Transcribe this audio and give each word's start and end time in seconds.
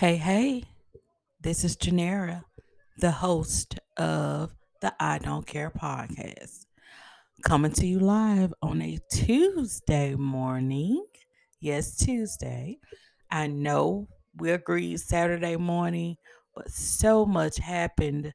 Hey, 0.00 0.16
hey, 0.16 0.64
this 1.42 1.62
is 1.62 1.76
Janera, 1.76 2.42
the 2.96 3.10
host 3.10 3.78
of 3.98 4.50
the 4.80 4.94
I 4.98 5.18
Don't 5.18 5.46
Care 5.46 5.70
podcast, 5.70 6.64
coming 7.44 7.72
to 7.72 7.86
you 7.86 7.98
live 7.98 8.54
on 8.62 8.80
a 8.80 8.98
Tuesday 9.12 10.14
morning. 10.14 11.04
Yes, 11.60 11.98
Tuesday. 11.98 12.78
I 13.30 13.48
know 13.48 14.08
we 14.38 14.52
agreed 14.52 15.00
Saturday 15.00 15.56
morning, 15.56 16.16
but 16.54 16.70
so 16.70 17.26
much 17.26 17.58
happened 17.58 18.32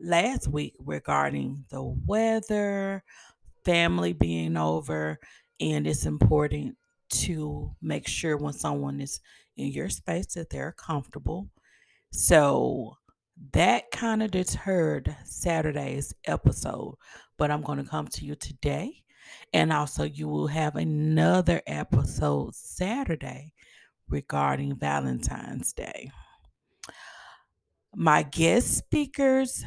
last 0.00 0.48
week 0.48 0.74
regarding 0.80 1.64
the 1.70 1.84
weather, 2.06 3.04
family 3.64 4.14
being 4.14 4.56
over, 4.56 5.20
and 5.60 5.86
it's 5.86 6.06
important 6.06 6.76
to 7.10 7.70
make 7.80 8.08
sure 8.08 8.36
when 8.36 8.52
someone 8.52 9.00
is 9.00 9.20
in 9.56 9.68
your 9.68 9.88
space 9.88 10.34
that 10.34 10.50
they're 10.50 10.72
comfortable. 10.72 11.48
So 12.10 12.96
that 13.52 13.90
kind 13.90 14.22
of 14.22 14.30
deterred 14.30 15.16
Saturday's 15.24 16.14
episode, 16.24 16.96
but 17.38 17.50
I'm 17.50 17.62
going 17.62 17.82
to 17.82 17.88
come 17.88 18.08
to 18.08 18.24
you 18.24 18.34
today. 18.34 19.02
And 19.52 19.72
also, 19.72 20.04
you 20.04 20.28
will 20.28 20.48
have 20.48 20.76
another 20.76 21.62
episode 21.66 22.54
Saturday 22.54 23.52
regarding 24.08 24.76
Valentine's 24.76 25.72
Day. 25.72 26.10
My 27.94 28.22
guest 28.22 28.76
speakers, 28.76 29.64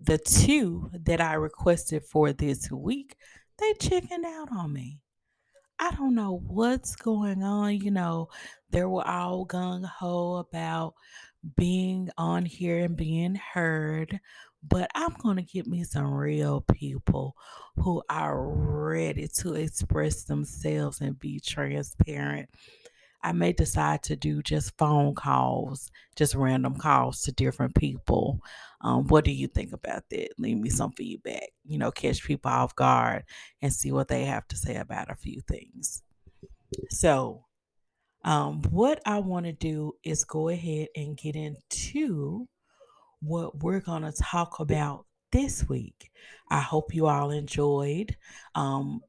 the 0.00 0.18
two 0.18 0.90
that 0.92 1.20
I 1.20 1.34
requested 1.34 2.04
for 2.04 2.32
this 2.32 2.70
week, 2.70 3.16
they 3.58 3.74
chickened 3.74 4.24
out 4.24 4.48
on 4.50 4.72
me. 4.72 5.01
I 5.78 5.90
don't 5.96 6.14
know 6.14 6.42
what's 6.46 6.96
going 6.96 7.42
on. 7.42 7.76
You 7.76 7.90
know, 7.90 8.28
they 8.70 8.84
were 8.84 9.06
all 9.06 9.46
gung 9.46 9.84
ho 9.84 10.36
about 10.36 10.94
being 11.56 12.08
on 12.16 12.44
here 12.44 12.84
and 12.84 12.96
being 12.96 13.34
heard, 13.34 14.20
but 14.62 14.90
I'm 14.94 15.14
going 15.20 15.36
to 15.36 15.42
get 15.42 15.66
me 15.66 15.84
some 15.84 16.12
real 16.14 16.60
people 16.60 17.34
who 17.76 18.02
are 18.08 18.48
ready 18.48 19.28
to 19.38 19.54
express 19.54 20.24
themselves 20.24 21.00
and 21.00 21.18
be 21.18 21.40
transparent. 21.40 22.48
I 23.24 23.32
may 23.32 23.52
decide 23.52 24.02
to 24.04 24.16
do 24.16 24.42
just 24.42 24.76
phone 24.78 25.14
calls, 25.14 25.90
just 26.16 26.34
random 26.34 26.76
calls 26.76 27.22
to 27.22 27.32
different 27.32 27.74
people. 27.74 28.40
Um, 28.82 29.06
what 29.06 29.24
do 29.24 29.30
you 29.30 29.46
think 29.46 29.72
about 29.72 30.04
that? 30.10 30.30
Leave 30.38 30.58
me 30.58 30.68
some 30.68 30.92
feedback. 30.92 31.50
You 31.64 31.78
know, 31.78 31.90
catch 31.90 32.24
people 32.24 32.50
off 32.50 32.74
guard 32.74 33.24
and 33.60 33.72
see 33.72 33.92
what 33.92 34.08
they 34.08 34.24
have 34.24 34.46
to 34.48 34.56
say 34.56 34.76
about 34.76 35.10
a 35.10 35.14
few 35.14 35.40
things. 35.48 36.02
So, 36.90 37.44
um, 38.24 38.62
what 38.70 39.00
I 39.04 39.18
want 39.18 39.46
to 39.46 39.52
do 39.52 39.94
is 40.04 40.24
go 40.24 40.48
ahead 40.48 40.88
and 40.96 41.16
get 41.16 41.36
into 41.36 42.48
what 43.20 43.62
we're 43.62 43.80
going 43.80 44.02
to 44.02 44.12
talk 44.12 44.60
about 44.60 45.06
this 45.32 45.68
week. 45.68 46.10
I 46.50 46.60
hope 46.60 46.94
you 46.94 47.06
all 47.06 47.30
enjoyed 47.30 48.16
um, 48.54 49.00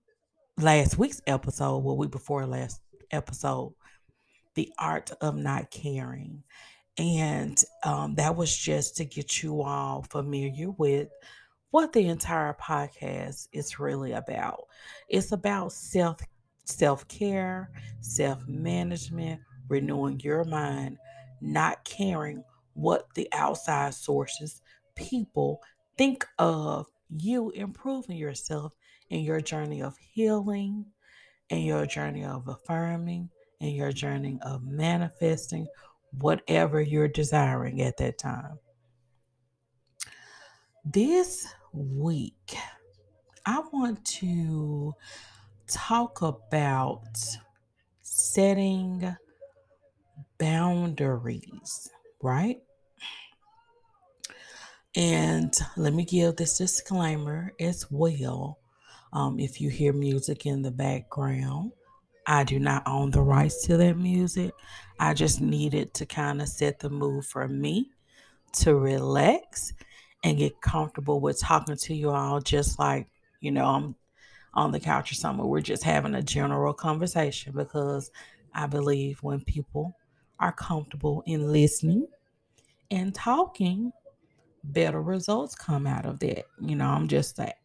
last 0.57 0.97
week's 0.97 1.21
episode, 1.27 1.79
well, 1.79 1.97
week 1.97 2.11
before 2.11 2.45
last 2.45 2.81
episode, 3.11 3.73
The 4.55 4.71
Art 4.79 5.11
of 5.21 5.35
Not 5.35 5.69
Caring. 5.69 6.43
And 6.97 7.61
um, 7.83 8.15
that 8.15 8.35
was 8.35 8.55
just 8.55 8.97
to 8.97 9.05
get 9.05 9.41
you 9.41 9.61
all 9.61 10.03
familiar 10.03 10.69
with 10.71 11.09
what 11.71 11.91
the 11.91 12.05
entire 12.05 12.53
podcast 12.53 13.47
is 13.51 13.79
really 13.79 14.11
about. 14.11 14.65
It's 15.09 15.31
about 15.31 15.71
self 15.71 16.21
self 16.65 17.07
care, 17.07 17.71
self 18.01 18.47
management, 18.47 19.41
renewing 19.67 20.19
your 20.19 20.43
mind, 20.43 20.97
not 21.41 21.83
caring 21.83 22.43
what 22.73 23.07
the 23.15 23.27
outside 23.33 23.93
sources, 23.93 24.61
people 24.95 25.61
think 25.97 26.25
of 26.39 26.87
you 27.09 27.51
improving 27.51 28.17
yourself 28.17 28.73
in 29.09 29.21
your 29.21 29.41
journey 29.41 29.81
of 29.81 29.95
healing, 29.97 30.85
in 31.49 31.59
your 31.59 31.85
journey 31.85 32.25
of 32.25 32.47
affirming, 32.47 33.29
in 33.59 33.69
your 33.69 33.91
journey 33.91 34.39
of 34.41 34.63
manifesting 34.63 35.67
whatever 36.19 36.81
you're 36.81 37.07
desiring 37.07 37.81
at 37.81 37.97
that 37.97 38.17
time. 38.17 38.59
This 40.85 41.47
week, 41.71 42.55
I 43.45 43.61
want 43.71 44.03
to 44.05 44.93
talk 45.67 46.21
about 46.21 47.07
setting 48.01 49.15
boundaries, 50.37 51.89
right? 52.21 52.61
And 54.95 55.57
let 55.75 55.93
me 55.93 56.05
give 56.05 56.35
this 56.35 56.57
disclaimer 56.57 57.53
as 57.59 57.87
well. 57.89 58.59
Um, 59.11 59.39
if 59.39 59.59
you 59.59 59.69
hear 59.69 59.93
music 59.93 60.45
in 60.45 60.61
the 60.61 60.71
background, 60.71 61.71
I 62.27 62.43
do 62.43 62.59
not 62.59 62.83
own 62.85 63.11
the 63.11 63.21
rights 63.21 63.65
to 63.65 63.77
that 63.77 63.97
music. 63.97 64.51
I 64.99 65.13
just 65.13 65.41
needed 65.41 65.93
to 65.95 66.05
kind 66.05 66.41
of 66.41 66.47
set 66.47 66.79
the 66.79 66.89
mood 66.89 67.25
for 67.25 67.47
me 67.47 67.91
to 68.53 68.75
relax 68.75 69.73
and 70.23 70.37
get 70.37 70.61
comfortable 70.61 71.19
with 71.19 71.39
talking 71.39 71.75
to 71.75 71.93
you 71.93 72.09
all, 72.09 72.39
just 72.39 72.79
like, 72.79 73.07
you 73.41 73.51
know, 73.51 73.65
I'm 73.65 73.95
on 74.53 74.71
the 74.71 74.79
couch 74.79 75.11
or 75.11 75.15
somewhere. 75.15 75.47
We're 75.47 75.61
just 75.61 75.83
having 75.83 76.15
a 76.15 76.21
general 76.21 76.73
conversation 76.73 77.53
because 77.55 78.11
I 78.53 78.67
believe 78.67 79.21
when 79.21 79.41
people 79.41 79.97
are 80.39 80.51
comfortable 80.51 81.23
in 81.25 81.51
listening 81.51 82.07
and 82.91 83.13
talking, 83.13 83.91
better 84.63 85.01
results 85.01 85.55
come 85.55 85.85
out 85.87 86.05
of 86.05 86.19
that. 86.19 86.45
You 86.61 86.75
know, 86.75 86.85
I'm 86.87 87.07
just 87.07 87.37
that, 87.37 87.57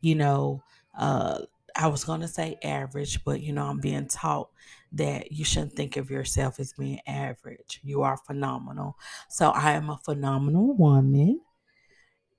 you 0.00 0.14
know, 0.14 0.62
uh, 0.98 1.42
I 1.76 1.88
was 1.88 2.04
going 2.04 2.20
to 2.20 2.28
say 2.28 2.58
average, 2.62 3.24
but 3.24 3.40
you 3.40 3.52
know, 3.52 3.66
I'm 3.66 3.80
being 3.80 4.08
taught 4.08 4.50
that 4.92 5.32
you 5.32 5.44
shouldn't 5.44 5.74
think 5.74 5.96
of 5.96 6.10
yourself 6.10 6.58
as 6.58 6.72
being 6.72 7.00
average. 7.06 7.80
You 7.82 8.02
are 8.02 8.16
phenomenal. 8.16 8.96
So 9.28 9.50
I 9.50 9.72
am 9.72 9.90
a 9.90 9.98
phenomenal 9.98 10.74
woman 10.74 11.40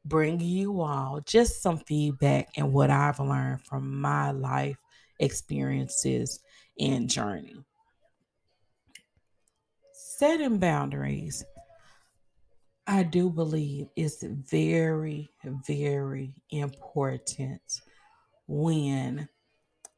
bringing 0.05 0.47
you 0.47 0.81
all 0.81 1.21
just 1.25 1.61
some 1.61 1.77
feedback 1.77 2.49
and 2.57 2.73
what 2.73 2.89
I've 2.89 3.19
learned 3.19 3.61
from 3.61 4.01
my 4.01 4.31
life 4.31 4.77
experiences 5.19 6.39
and 6.79 7.09
journey. 7.09 7.55
Setting 9.93 10.57
boundaries, 10.57 11.43
I 12.87 13.03
do 13.03 13.29
believe, 13.29 13.87
is 13.95 14.23
very, 14.23 15.31
very 15.43 16.33
important 16.49 17.61
when 18.51 19.29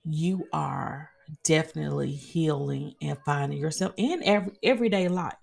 you 0.05 0.47
are 0.53 1.09
definitely 1.43 2.11
healing 2.11 2.93
and 3.01 3.17
finding 3.25 3.57
yourself 3.57 3.93
in 3.97 4.21
every 4.23 4.53
everyday 4.61 5.07
life. 5.07 5.33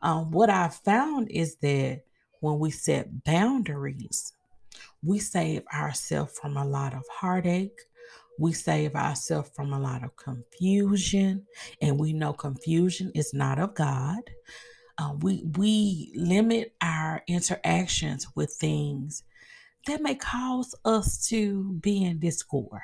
Um, 0.00 0.30
what 0.30 0.48
I've 0.48 0.74
found 0.74 1.30
is 1.30 1.56
that 1.56 2.00
when 2.40 2.58
we 2.58 2.70
set 2.70 3.24
boundaries, 3.24 4.32
we 5.04 5.18
save 5.18 5.64
ourselves 5.74 6.38
from 6.40 6.56
a 6.56 6.64
lot 6.64 6.94
of 6.94 7.04
heartache. 7.12 7.78
We 8.38 8.54
save 8.54 8.94
ourselves 8.94 9.50
from 9.54 9.74
a 9.74 9.78
lot 9.78 10.02
of 10.02 10.16
confusion, 10.16 11.46
and 11.82 12.00
we 12.00 12.14
know 12.14 12.32
confusion 12.32 13.12
is 13.14 13.34
not 13.34 13.58
of 13.58 13.74
God. 13.74 14.22
Uh, 14.96 15.12
we 15.20 15.44
we 15.58 16.12
limit 16.16 16.72
our 16.80 17.22
interactions 17.28 18.26
with 18.34 18.50
things 18.54 19.24
that 19.86 20.02
may 20.02 20.14
cause 20.14 20.74
us 20.84 21.26
to 21.28 21.72
be 21.80 22.04
in 22.04 22.18
discord. 22.18 22.80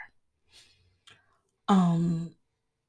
Um, 1.69 2.35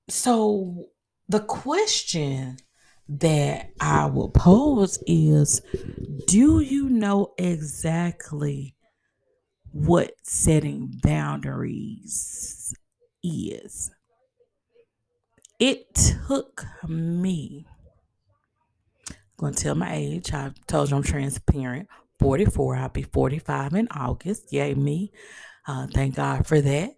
so 0.07 0.85
the 1.27 1.41
question 1.41 2.57
that 3.09 3.71
I 3.79 4.05
will 4.05 4.29
pose 4.29 4.99
is 5.07 5.61
Do 6.27 6.59
you 6.59 6.89
know 6.89 7.33
exactly 7.37 8.75
what 9.71 10.13
setting 10.23 10.99
boundaries 11.03 12.73
is? 13.23 13.91
It 15.59 16.13
took 16.27 16.65
me, 16.87 17.65
I'm 19.09 19.15
going 19.37 19.53
to 19.55 19.63
tell 19.63 19.75
my 19.75 19.95
age. 19.95 20.31
I 20.31 20.51
told 20.67 20.91
you 20.91 20.97
I'm 20.97 21.03
transparent. 21.03 21.87
44. 22.19 22.75
I'll 22.75 22.89
be 22.89 23.03
45 23.03 23.73
in 23.73 23.87
August. 23.91 24.51
Yay, 24.51 24.73
me. 24.73 25.11
Uh, 25.67 25.87
thank 25.93 26.15
God 26.15 26.47
for 26.47 26.61
that. 26.61 26.95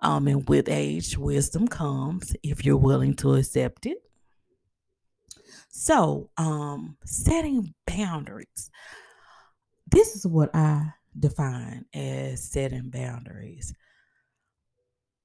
Um, 0.00 0.28
and 0.28 0.48
with 0.48 0.68
age, 0.68 1.16
wisdom 1.16 1.68
comes 1.68 2.34
if 2.42 2.64
you're 2.64 2.76
willing 2.76 3.14
to 3.16 3.34
accept 3.34 3.86
it. 3.86 3.98
So, 5.68 6.30
um, 6.36 6.96
setting 7.04 7.74
boundaries. 7.86 8.70
This 9.90 10.16
is 10.16 10.26
what 10.26 10.54
I 10.54 10.94
define 11.18 11.84
as 11.94 12.42
setting 12.42 12.90
boundaries. 12.90 13.74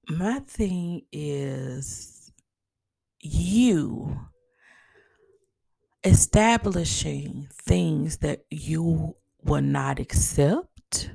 My 0.10 0.40
thing 0.40 1.04
is 1.12 2.32
you 3.20 4.20
establishing 6.04 7.48
things 7.54 8.18
that 8.18 8.44
you 8.50 9.16
will 9.44 9.62
not 9.62 10.00
accept 10.00 11.12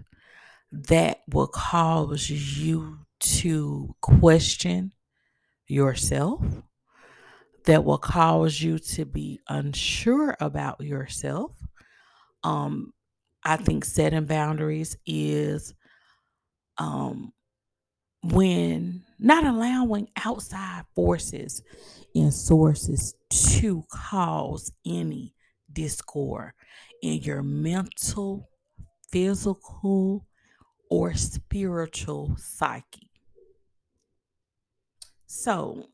that 0.73 1.21
will 1.29 1.47
cause 1.47 2.29
you 2.29 2.99
to 3.21 3.95
question 4.01 4.93
yourself, 5.67 6.45
that 7.65 7.85
will 7.85 7.99
cause 7.99 8.61
you 8.61 8.79
to 8.79 9.05
be 9.05 9.41
unsure 9.49 10.37
about 10.41 10.81
yourself. 10.81 11.53
Um, 12.43 12.93
I 13.45 13.57
think 13.57 13.85
setting 13.85 14.27
boundaries 14.27 14.97
is 15.07 15.75
um, 16.79 17.33
when 18.23 19.03
not 19.19 19.45
allowing 19.45 20.09
outside 20.25 20.85
forces 20.95 21.63
and 22.15 22.33
sources 22.33 23.15
to 23.31 23.85
cause 23.91 24.73
any 24.85 25.35
discord 25.73 26.53
in 27.07 27.23
your 27.23 27.43
mental, 27.43 28.49
physical, 29.11 30.27
or 30.91 31.15
spiritual 31.15 32.37
psyche. 32.37 33.11
So, 35.27 35.89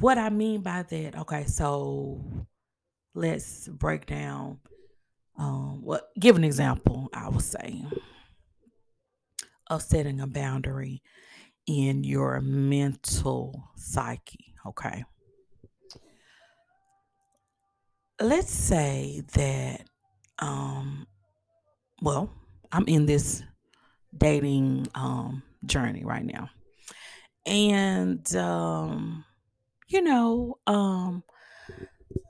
what 0.00 0.18
I 0.18 0.30
mean 0.30 0.60
by 0.62 0.82
that, 0.82 1.16
okay, 1.18 1.44
so 1.44 2.24
let's 3.14 3.68
break 3.68 4.06
down 4.06 4.60
um 5.38 5.82
what 5.82 6.08
give 6.18 6.36
an 6.36 6.44
example, 6.44 7.08
I 7.12 7.28
would 7.28 7.42
say, 7.42 7.84
of 9.68 9.82
setting 9.82 10.20
a 10.20 10.26
boundary 10.26 11.02
in 11.66 12.04
your 12.04 12.40
mental 12.40 13.70
psyche, 13.76 14.54
okay? 14.66 15.04
Let's 18.20 18.50
say 18.50 19.22
that 19.34 19.86
um 20.40 21.06
well, 22.02 22.30
I'm 22.70 22.86
in 22.86 23.06
this 23.06 23.42
dating 24.16 24.88
um 24.94 25.42
journey 25.64 26.04
right 26.04 26.24
now. 26.24 26.50
And 27.46 28.34
um 28.36 29.24
you 29.88 30.02
know, 30.02 30.58
um 30.66 31.22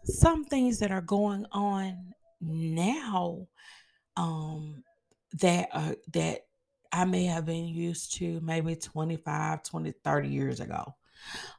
some 0.04 0.44
things 0.44 0.78
that 0.78 0.90
are 0.90 1.00
going 1.02 1.46
on 1.52 2.14
now 2.40 3.46
um 4.16 4.82
that 5.40 5.68
uh 5.72 5.94
that 6.12 6.40
I 6.92 7.04
may 7.04 7.24
have 7.24 7.44
been 7.44 7.66
used 7.66 8.14
to 8.16 8.40
maybe 8.40 8.74
25, 8.74 9.62
20, 9.62 9.92
30 10.02 10.28
years 10.28 10.60
ago 10.60 10.94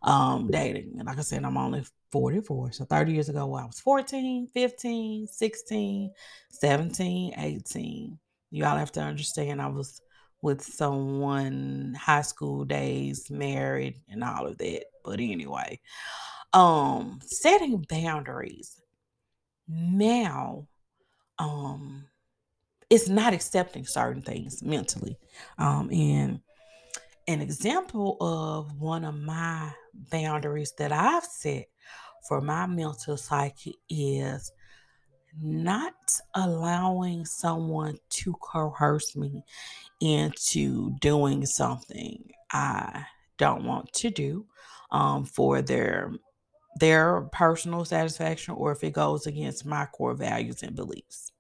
um 0.02 0.50
dating. 0.50 0.96
And 0.98 1.08
like 1.08 1.18
I 1.18 1.22
said, 1.22 1.44
I'm 1.44 1.58
only 1.58 1.84
44. 2.12 2.72
So 2.74 2.86
30 2.86 3.14
years 3.14 3.30
ago, 3.30 3.54
I 3.56 3.66
was 3.66 3.80
14, 3.80 4.48
15, 4.48 5.28
16, 5.28 6.12
17, 6.50 7.34
18. 7.38 8.20
You 8.52 8.66
all 8.66 8.78
have 8.78 8.92
to 8.94 9.02
understand 9.02 9.62
I 9.62 9.68
was 9.68 10.02
with 10.42 10.62
someone 10.62 11.96
high 12.00 12.22
school 12.22 12.64
days, 12.66 13.30
married, 13.30 14.02
and 14.08 14.24
all 14.24 14.48
of 14.48 14.58
that. 14.58 14.86
But 15.04 15.20
anyway, 15.20 15.80
um 16.54 17.20
setting 17.24 17.86
boundaries 17.88 18.82
now 19.68 20.68
um 21.38 22.06
it's 22.90 23.08
not 23.08 23.34
accepting 23.34 23.86
certain 23.86 24.22
things 24.22 24.64
mentally 24.64 25.16
um 25.60 25.90
and 25.92 26.40
an 27.30 27.42
example 27.42 28.18
of 28.20 28.74
one 28.80 29.06
of 29.06 29.16
my 29.16 29.72
boundaries 30.12 30.74
that 30.78 30.92
i've 30.92 31.24
set 31.24 31.68
for 32.28 32.42
my 32.42 32.66
mental 32.66 33.16
psyche 33.16 33.76
is 33.88 34.52
not 35.42 35.94
allowing 36.34 37.24
someone 37.24 37.96
to 38.10 38.34
coerce 38.34 39.16
me 39.16 39.44
into 40.02 40.92
doing 41.00 41.46
something 41.46 42.32
i 42.52 43.06
don't 43.38 43.64
want 43.64 43.92
to 43.94 44.10
do 44.10 44.46
um, 44.92 45.24
for 45.24 45.62
their 45.62 46.12
their 46.80 47.22
personal 47.32 47.86
satisfaction 47.86 48.56
or 48.56 48.72
if 48.72 48.84
it 48.84 48.94
goes 48.94 49.28
against 49.28 49.66
my 49.66 49.86
core 49.86 50.14
values 50.14 50.64
and 50.64 50.76
beliefs. 50.76 51.32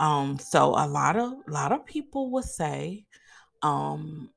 Um, 0.00 0.38
so 0.38 0.70
a 0.70 0.86
lot 0.86 1.16
of 1.16 1.32
a 1.46 1.50
lot 1.50 1.72
of 1.72 1.86
people 1.86 2.30
would 2.32 2.44
say, 2.44 3.04
um, 3.62 4.30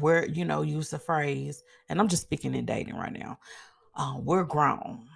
where 0.00 0.26
you 0.26 0.44
know, 0.44 0.62
use 0.62 0.90
the 0.90 0.98
phrase, 0.98 1.62
and 1.88 2.00
I'm 2.00 2.08
just 2.08 2.22
speaking 2.22 2.54
in 2.54 2.66
dating 2.66 2.96
right 2.96 3.12
now. 3.12 3.38
Uh, 3.94 4.14
we're 4.18 4.44
grown. 4.44 5.08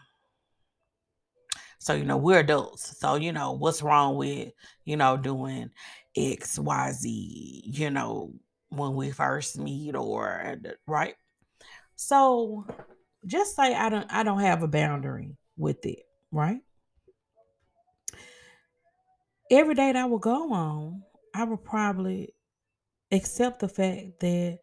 So, 1.78 1.94
you 1.94 2.04
know, 2.04 2.16
we're 2.16 2.38
adults. 2.38 2.96
So, 2.98 3.16
you 3.16 3.32
know, 3.32 3.52
what's 3.52 3.82
wrong 3.82 4.16
with, 4.16 4.52
you 4.84 4.96
know, 4.96 5.16
doing 5.16 5.70
X, 6.16 6.56
Y, 6.56 6.92
Z, 6.92 7.62
you 7.66 7.90
know, 7.90 8.32
when 8.68 8.94
we 8.94 9.10
first 9.10 9.58
meet 9.58 9.96
or 9.96 10.56
right? 10.86 11.14
So 11.96 12.66
just 13.26 13.56
say 13.56 13.74
I 13.74 13.88
don't 13.88 14.06
I 14.12 14.22
don't 14.22 14.40
have 14.40 14.62
a 14.62 14.68
boundary 14.68 15.36
with 15.56 15.84
it, 15.84 16.04
right? 16.30 16.60
Every 19.50 19.74
date 19.74 19.96
I 19.96 20.06
will 20.06 20.18
go 20.18 20.52
on, 20.52 21.02
I 21.34 21.44
would 21.44 21.64
probably 21.64 22.32
accept 23.12 23.60
the 23.60 23.68
fact 23.68 24.20
that 24.20 24.58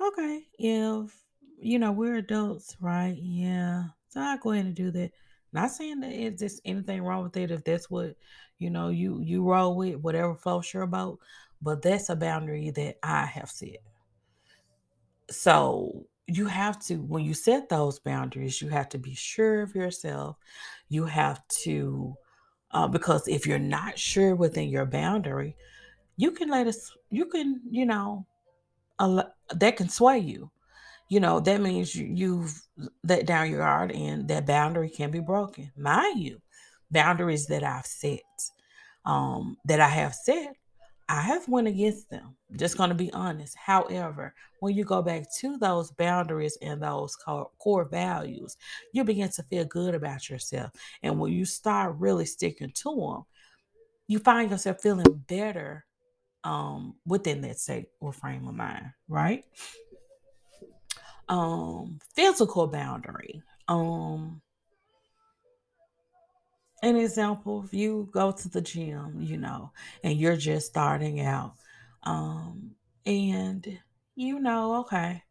okay, 0.00 0.46
if 0.58 1.24
you 1.58 1.78
know 1.78 1.92
we're 1.92 2.16
adults, 2.16 2.76
right? 2.80 3.16
Yeah. 3.18 3.84
So 4.08 4.20
I 4.20 4.36
go 4.36 4.52
ahead 4.52 4.66
and 4.66 4.74
do 4.74 4.90
that. 4.92 5.10
Not 5.52 5.70
saying 5.70 6.00
that 6.00 6.12
it's 6.12 6.40
just 6.42 6.60
anything 6.64 7.02
wrong 7.02 7.22
with 7.24 7.36
it 7.36 7.50
if 7.50 7.64
that's 7.64 7.90
what 7.90 8.16
you 8.58 8.70
know 8.70 8.88
you 8.88 9.20
you 9.20 9.42
roll 9.42 9.76
with, 9.76 9.96
whatever 9.96 10.34
floats 10.34 10.72
your 10.74 10.86
boat. 10.86 11.18
But 11.62 11.82
that's 11.82 12.10
a 12.10 12.16
boundary 12.16 12.70
that 12.70 12.96
I 13.02 13.24
have 13.24 13.50
set. 13.50 13.78
So 15.30 16.06
you 16.26 16.46
have 16.46 16.78
to, 16.86 16.96
when 16.96 17.24
you 17.24 17.34
set 17.34 17.68
those 17.68 17.98
boundaries, 17.98 18.60
you 18.60 18.68
have 18.68 18.88
to 18.90 18.98
be 18.98 19.14
sure 19.14 19.62
of 19.62 19.74
yourself. 19.74 20.36
You 20.88 21.04
have 21.04 21.46
to, 21.62 22.14
uh, 22.70 22.88
because 22.88 23.28
if 23.28 23.46
you're 23.46 23.58
not 23.58 23.98
sure 23.98 24.34
within 24.34 24.68
your 24.68 24.86
boundary, 24.86 25.56
you 26.16 26.32
can 26.32 26.48
let 26.48 26.66
us, 26.66 26.92
you 27.10 27.26
can, 27.26 27.60
you 27.70 27.86
know, 27.86 28.26
that 28.98 29.76
can 29.76 29.88
sway 29.88 30.18
you. 30.18 30.50
You 31.08 31.20
know, 31.20 31.40
that 31.40 31.60
means 31.60 31.94
you, 31.94 32.06
you've 32.06 32.62
let 33.04 33.26
down 33.26 33.50
your 33.50 33.60
guard 33.60 33.92
and 33.92 34.26
that 34.28 34.46
boundary 34.46 34.88
can 34.88 35.10
be 35.10 35.20
broken. 35.20 35.70
Mind 35.76 36.20
you, 36.20 36.40
boundaries 36.90 37.46
that 37.48 37.62
I've 37.62 37.86
set, 37.86 38.22
um, 39.04 39.56
that 39.66 39.80
I 39.80 39.88
have 39.88 40.14
set 40.14 40.56
I 41.08 41.20
have 41.20 41.46
went 41.48 41.68
against 41.68 42.08
them. 42.08 42.36
Just 42.56 42.78
going 42.78 42.88
to 42.88 42.94
be 42.94 43.12
honest. 43.12 43.56
However, 43.58 44.34
when 44.60 44.74
you 44.74 44.84
go 44.84 45.02
back 45.02 45.24
to 45.40 45.58
those 45.58 45.90
boundaries 45.92 46.56
and 46.62 46.82
those 46.82 47.16
core 47.16 47.84
values, 47.84 48.56
you 48.92 49.04
begin 49.04 49.28
to 49.30 49.42
feel 49.44 49.64
good 49.66 49.94
about 49.94 50.30
yourself. 50.30 50.70
And 51.02 51.18
when 51.18 51.32
you 51.32 51.44
start 51.44 51.96
really 51.98 52.24
sticking 52.24 52.70
to 52.70 52.94
them, 52.94 53.24
you 54.06 54.18
find 54.18 54.50
yourself 54.50 54.80
feeling 54.80 55.24
better 55.28 55.84
um, 56.44 56.94
within 57.06 57.40
that 57.42 57.58
state 57.58 57.86
or 58.00 58.12
frame 58.12 58.46
of 58.46 58.54
mind, 58.54 58.92
right? 59.08 59.44
Um, 61.28 61.98
physical 62.14 62.66
boundary. 62.66 63.42
Um, 63.66 64.42
an 66.82 66.96
example, 66.96 67.64
if 67.64 67.72
you 67.72 68.08
go 68.12 68.30
to 68.30 68.48
the 68.48 68.60
gym, 68.60 69.20
you 69.20 69.38
know, 69.38 69.72
and 70.02 70.18
you're 70.18 70.36
just 70.36 70.66
starting 70.66 71.20
out, 71.20 71.54
um, 72.02 72.72
and 73.06 73.78
you 74.14 74.38
know, 74.38 74.80
okay, 74.80 75.22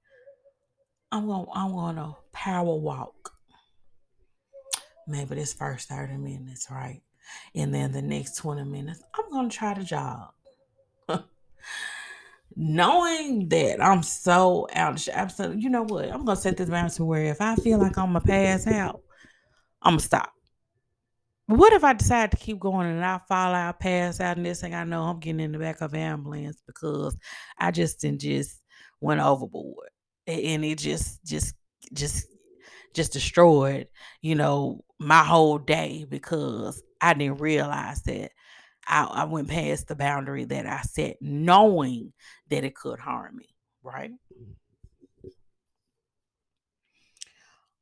I'm 1.12 1.28
gonna 1.28 1.46
I'm 1.54 1.74
gonna 1.74 2.16
power 2.32 2.76
walk 2.76 3.34
maybe 5.08 5.36
this 5.36 5.54
first 5.54 5.90
30 5.90 6.18
minutes, 6.18 6.68
right? 6.72 7.02
And 7.56 7.74
then 7.74 7.92
the 7.92 8.02
next 8.02 8.38
20 8.38 8.64
minutes, 8.64 9.02
I'm 9.14 9.32
gonna 9.32 9.50
try 9.50 9.74
to 9.74 9.84
jog. 9.84 10.32
Knowing 12.56 13.50
that 13.50 13.82
I'm 13.82 14.04
so 14.04 14.68
out 14.74 14.94
of 14.94 15.02
shape, 15.02 15.16
absolutely, 15.16 15.62
you 15.62 15.70
know 15.70 15.84
what? 15.84 16.10
I'm 16.12 16.26
gonna 16.26 16.40
set 16.40 16.58
this 16.58 16.70
boundary 16.70 16.96
to 16.96 17.06
where 17.06 17.26
if 17.26 17.42
I 17.42 17.56
feel 17.56 17.80
like 17.80 17.98
I'm 17.98 18.14
gonna 18.14 18.22
pass 18.22 18.68
out, 18.68 19.02
I'm 19.82 19.94
gonna 19.94 20.02
stop. 20.02 20.32
But 21.48 21.58
what 21.58 21.74
if 21.74 21.84
I 21.84 21.94
decide 21.94 22.32
to 22.32 22.38
keep 22.38 22.60
going 22.60 22.88
and 22.88 23.04
I 23.04 23.20
fall 23.28 23.54
out, 23.54 23.80
pass 23.80 24.20
out, 24.20 24.38
and 24.38 24.46
this 24.46 24.62
thing 24.62 24.74
I 24.74 24.84
know 24.84 25.04
I'm 25.04 25.20
getting 25.20 25.42
in 25.42 25.52
the 25.52 25.60
back 25.60 25.82
of 25.82 25.94
an 25.94 26.00
ambulance 26.00 26.62
because 26.66 27.18
I 27.58 27.72
just 27.72 28.04
and 28.04 28.20
just 28.20 28.62
went 29.02 29.20
overboard. 29.20 29.90
And 30.26 30.64
it 30.64 30.78
just 30.78 31.26
just 31.26 31.56
just 31.92 32.28
just 32.94 33.14
destroyed, 33.14 33.88
you 34.22 34.36
know, 34.36 34.82
my 35.00 35.24
whole 35.24 35.58
day 35.58 36.06
because 36.08 36.82
I 37.02 37.14
didn't 37.14 37.42
realize 37.42 38.02
that 38.04 38.32
I, 38.88 39.04
I 39.04 39.24
went 39.26 39.50
past 39.50 39.88
the 39.88 39.96
boundary 39.96 40.46
that 40.46 40.66
I 40.66 40.82
set, 40.82 41.18
knowing 41.22 42.14
that 42.54 42.64
it 42.64 42.76
could 42.76 43.00
harm 43.00 43.38
me, 43.38 43.48
right? 43.82 44.12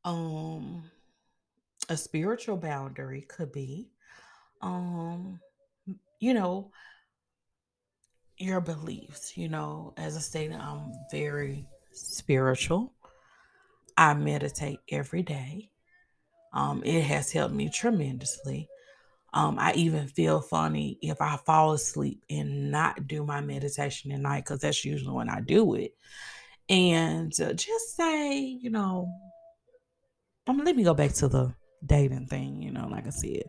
Um, 0.06 0.90
a 1.90 1.98
spiritual 1.98 2.56
boundary 2.56 3.22
could 3.22 3.52
be, 3.52 3.92
um, 4.62 5.42
you 6.22 6.34
know, 6.34 6.72
your 8.38 8.62
beliefs. 8.62 9.38
You 9.38 9.50
know, 9.50 9.94
as 9.98 10.16
I 10.16 10.22
stated, 10.22 10.56
I'm 10.56 10.94
very 11.12 11.66
spiritual. 11.92 12.94
I 13.98 14.14
meditate 14.14 14.80
every 14.90 15.22
day. 15.22 15.70
Um, 16.54 16.82
it 16.86 17.02
has 17.02 17.34
helped 17.34 17.54
me 17.54 17.70
tremendously. 17.70 18.70
Um, 19.34 19.58
I 19.60 19.74
even 19.74 20.08
feel 20.08 20.42
funny 20.42 20.98
if 21.02 21.22
I 21.22 21.38
fall 21.38 21.72
asleep 21.72 22.24
and 22.30 22.70
not 22.70 23.08
do 23.08 23.24
my 23.24 23.40
meditation 23.40 24.12
at 24.12 24.20
night 24.20 24.44
because 24.44 24.60
that's 24.60 24.84
usually 24.84 25.14
when 25.14 25.30
I 25.30 25.40
do 25.40 25.76
it. 25.76 25.96
And 26.68 27.34
uh, 27.40 27.54
just 27.54 27.96
say, 27.96 28.40
you 28.40 28.70
know, 28.70 29.10
um, 30.48 30.58
let 30.64 30.76
me 30.76 30.84
go 30.84 30.94
back 30.94 31.14
to 31.14 31.28
the 31.28 31.54
dating 31.86 32.28
thing. 32.28 32.62
You 32.62 32.72
know, 32.72 32.88
like 32.90 33.08
I 33.08 33.12
said, 33.12 33.44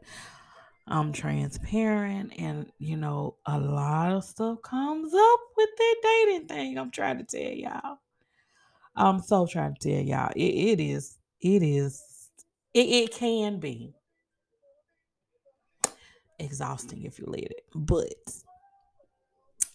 I'm 0.86 1.12
transparent, 1.12 2.32
and 2.38 2.70
you 2.78 2.96
know, 2.96 3.36
a 3.46 3.58
lot 3.58 4.12
of 4.12 4.24
stuff 4.24 4.62
comes 4.62 5.12
up 5.14 5.40
with 5.56 5.68
that 5.78 5.96
dating 6.02 6.48
thing. 6.48 6.78
I'm 6.78 6.90
trying 6.90 7.18
to 7.18 7.24
tell 7.24 7.52
y'all. 7.52 7.98
I'm 8.94 9.20
so 9.20 9.46
trying 9.46 9.74
to 9.74 9.88
tell 9.88 10.02
y'all. 10.02 10.32
It, 10.36 10.40
it 10.40 10.80
is. 10.80 11.18
It 11.40 11.62
is. 11.62 12.02
It, 12.74 12.88
it 12.88 13.12
can 13.12 13.58
be 13.58 13.94
exhausting 16.42 17.04
if 17.04 17.18
you 17.18 17.26
let 17.26 17.44
it, 17.44 17.64
but 17.74 18.14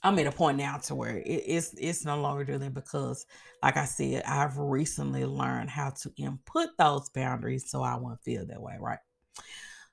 I'm 0.03 0.19
at 0.19 0.27
a 0.27 0.31
point 0.31 0.57
now 0.57 0.77
to 0.77 0.95
where 0.95 1.17
it, 1.17 1.23
it's 1.25 1.73
it's 1.77 2.05
no 2.05 2.19
longer 2.21 2.43
doing 2.43 2.71
because, 2.71 3.25
like 3.63 3.77
I 3.77 3.85
said, 3.85 4.23
I've 4.23 4.57
recently 4.57 5.25
learned 5.25 5.69
how 5.69 5.89
to 6.01 6.11
input 6.17 6.69
those 6.77 7.09
boundaries 7.09 7.69
so 7.69 7.81
I 7.81 7.95
won't 7.95 8.21
feel 8.23 8.45
that 8.45 8.61
way, 8.61 8.77
right? 8.79 8.99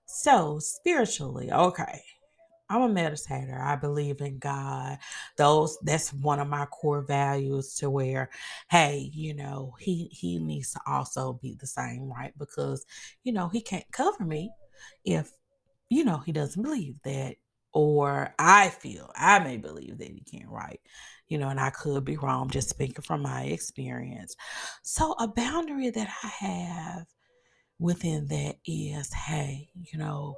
So 0.06 0.58
spiritually, 0.58 1.50
okay. 1.50 2.02
I'm 2.70 2.82
a 2.82 2.88
meditator. 2.88 3.60
I 3.60 3.76
believe 3.76 4.20
in 4.20 4.38
God. 4.38 4.98
Those 5.36 5.76
that's 5.82 6.12
one 6.12 6.40
of 6.40 6.48
my 6.48 6.64
core 6.66 7.02
values 7.02 7.74
to 7.76 7.90
where, 7.90 8.30
hey, 8.70 9.10
you 9.12 9.34
know, 9.34 9.74
he 9.78 10.08
he 10.10 10.38
needs 10.38 10.72
to 10.72 10.80
also 10.86 11.34
be 11.42 11.56
the 11.60 11.66
same, 11.66 12.10
right? 12.10 12.32
Because, 12.38 12.84
you 13.22 13.32
know, 13.32 13.48
he 13.48 13.60
can't 13.60 13.84
cover 13.92 14.24
me 14.24 14.50
if, 15.04 15.30
you 15.88 16.04
know, 16.04 16.18
he 16.18 16.32
doesn't 16.32 16.62
believe 16.62 16.96
that. 17.04 17.36
Or 17.72 18.32
I 18.38 18.68
feel 18.68 19.10
I 19.16 19.40
may 19.40 19.56
believe 19.56 19.98
that 19.98 20.08
he 20.08 20.20
can't, 20.20 20.48
right, 20.48 20.78
You 21.28 21.38
know, 21.38 21.48
and 21.48 21.58
I 21.58 21.70
could 21.70 22.04
be 22.04 22.16
wrong, 22.16 22.48
just 22.48 22.68
speaking 22.70 23.02
from 23.02 23.22
my 23.22 23.44
experience. 23.44 24.36
So 24.84 25.14
a 25.18 25.26
boundary 25.26 25.90
that 25.90 26.08
I 26.22 26.28
have 26.28 27.06
within 27.80 28.28
that 28.28 28.56
is, 28.64 29.12
hey, 29.12 29.70
you 29.74 29.98
know, 29.98 30.36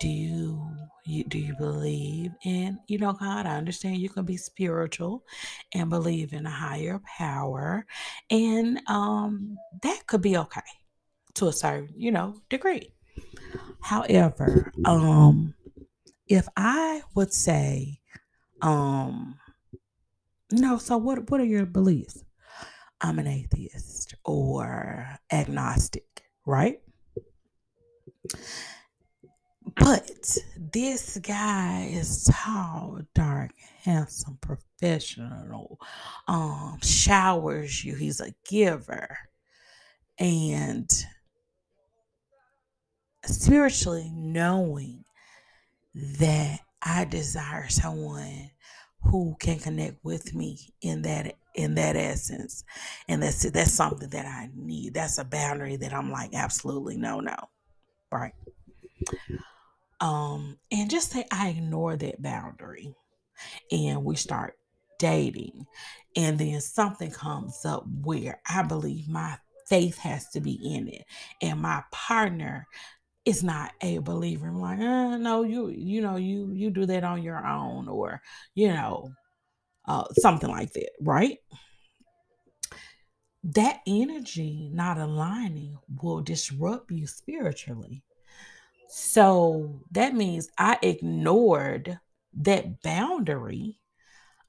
do 0.00 0.08
you, 0.08 0.62
you 1.04 1.24
do 1.24 1.38
you 1.38 1.54
believe 1.56 2.30
in 2.44 2.78
you 2.86 2.98
know 2.98 3.12
god 3.12 3.46
i 3.46 3.56
understand 3.56 3.96
you 3.96 4.10
can 4.10 4.24
be 4.24 4.36
spiritual 4.36 5.24
and 5.72 5.88
believe 5.88 6.32
in 6.32 6.44
a 6.44 6.50
higher 6.50 7.00
power 7.18 7.86
and 8.30 8.80
um 8.88 9.56
that 9.82 10.06
could 10.06 10.20
be 10.20 10.36
okay 10.36 10.60
to 11.34 11.48
a 11.48 11.52
certain 11.52 11.88
you 11.96 12.10
know 12.10 12.34
degree 12.50 12.92
however 13.80 14.72
um 14.84 15.54
if 16.28 16.48
i 16.56 17.02
would 17.14 17.32
say 17.32 17.98
um 18.62 19.38
no 20.52 20.78
so 20.78 20.96
what 20.96 21.30
what 21.30 21.40
are 21.40 21.44
your 21.44 21.66
beliefs 21.66 22.24
i'm 23.00 23.18
an 23.18 23.26
atheist 23.26 24.14
or 24.24 25.06
agnostic 25.30 26.22
right 26.46 26.80
But 29.76 30.38
this 30.56 31.18
guy 31.18 31.90
is 31.92 32.30
tall, 32.32 33.00
dark, 33.14 33.52
handsome, 33.82 34.38
professional, 34.40 35.78
um, 36.28 36.78
showers 36.82 37.84
you. 37.84 37.94
He's 37.94 38.20
a 38.20 38.32
giver. 38.48 39.18
And 40.18 40.88
spiritually 43.26 44.10
knowing 44.14 45.04
that 45.94 46.60
I 46.82 47.04
desire 47.04 47.68
someone 47.68 48.50
who 49.02 49.36
can 49.40 49.58
connect 49.58 50.04
with 50.04 50.34
me 50.34 50.74
in 50.80 51.02
that 51.02 51.34
in 51.54 51.74
that 51.76 51.96
essence. 51.96 52.64
And 53.08 53.22
that's 53.22 53.48
that's 53.50 53.72
something 53.72 54.10
that 54.10 54.26
I 54.26 54.50
need. 54.54 54.94
That's 54.94 55.18
a 55.18 55.24
boundary 55.24 55.76
that 55.76 55.92
I'm 55.92 56.10
like, 56.10 56.34
absolutely 56.34 56.96
no, 56.96 57.20
no. 57.20 57.36
Right. 58.12 58.34
Um, 60.00 60.58
and 60.70 60.90
just 60.90 61.10
say 61.10 61.24
I 61.30 61.48
ignore 61.48 61.96
that 61.96 62.20
boundary 62.20 62.94
and 63.70 64.04
we 64.04 64.16
start 64.16 64.58
dating, 64.98 65.66
and 66.14 66.38
then 66.38 66.60
something 66.60 67.10
comes 67.10 67.64
up 67.64 67.84
where 68.02 68.40
I 68.48 68.62
believe 68.62 69.08
my 69.08 69.36
faith 69.68 69.98
has 69.98 70.28
to 70.30 70.40
be 70.40 70.52
in 70.74 70.88
it, 70.88 71.04
and 71.42 71.60
my 71.60 71.82
partner 71.90 72.66
is 73.26 73.42
not 73.42 73.72
a 73.82 73.98
believer. 73.98 74.46
I'm 74.46 74.60
like, 74.60 74.78
uh, 74.78 75.18
no, 75.18 75.42
you, 75.42 75.68
you 75.68 76.00
know, 76.00 76.16
you 76.16 76.52
you 76.54 76.70
do 76.70 76.86
that 76.86 77.04
on 77.04 77.22
your 77.22 77.44
own, 77.44 77.88
or 77.88 78.22
you 78.54 78.68
know, 78.68 79.10
uh, 79.86 80.04
something 80.18 80.48
like 80.48 80.72
that, 80.74 80.90
right? 81.00 81.38
That 83.42 83.80
energy 83.86 84.70
not 84.72 84.98
aligning 84.98 85.76
will 86.00 86.20
disrupt 86.22 86.90
you 86.90 87.06
spiritually. 87.06 88.02
So 88.88 89.80
that 89.90 90.14
means 90.14 90.48
I 90.58 90.78
ignored 90.82 91.98
that 92.38 92.82
boundary 92.82 93.78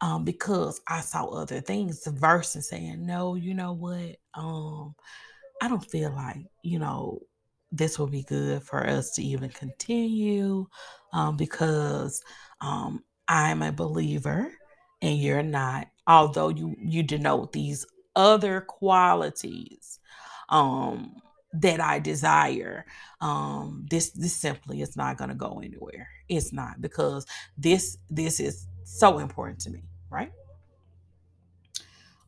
um, 0.01 0.23
because 0.23 0.79
I 0.87 1.01
saw 1.01 1.25
other 1.25 1.61
things 1.61 2.05
versus 2.05 2.69
saying, 2.69 3.05
no, 3.05 3.35
you 3.35 3.53
know 3.53 3.73
what? 3.73 4.17
Um, 4.35 4.95
I 5.61 5.67
don't 5.67 5.83
feel 5.89 6.11
like, 6.11 6.45
you 6.63 6.77
know, 6.79 7.21
this 7.71 7.99
will 7.99 8.07
be 8.07 8.23
good 8.23 8.63
for 8.63 8.87
us 8.87 9.11
to 9.11 9.23
even 9.23 9.49
continue 9.49 10.67
um, 11.13 11.37
because 11.37 12.21
um, 12.61 13.03
I'm 13.27 13.61
a 13.61 13.71
believer 13.71 14.51
and 15.01 15.17
you're 15.17 15.43
not, 15.43 15.87
although 16.07 16.49
you 16.49 16.75
you 16.79 17.03
denote 17.03 17.53
these 17.53 17.85
other 18.15 18.61
qualities 18.61 19.99
um, 20.49 21.15
that 21.53 21.79
I 21.79 21.99
desire. 21.99 22.85
Um, 23.21 23.85
this 23.89 24.11
this 24.11 24.35
simply 24.35 24.81
is 24.81 24.95
not 24.95 25.17
going 25.17 25.29
to 25.29 25.35
go 25.35 25.61
anywhere. 25.63 26.09
It's 26.29 26.51
not 26.51 26.81
because 26.81 27.25
this 27.57 27.97
this 28.09 28.39
is 28.39 28.67
so 28.83 29.19
important 29.19 29.59
to 29.61 29.69
me, 29.69 29.83
right? 30.09 30.31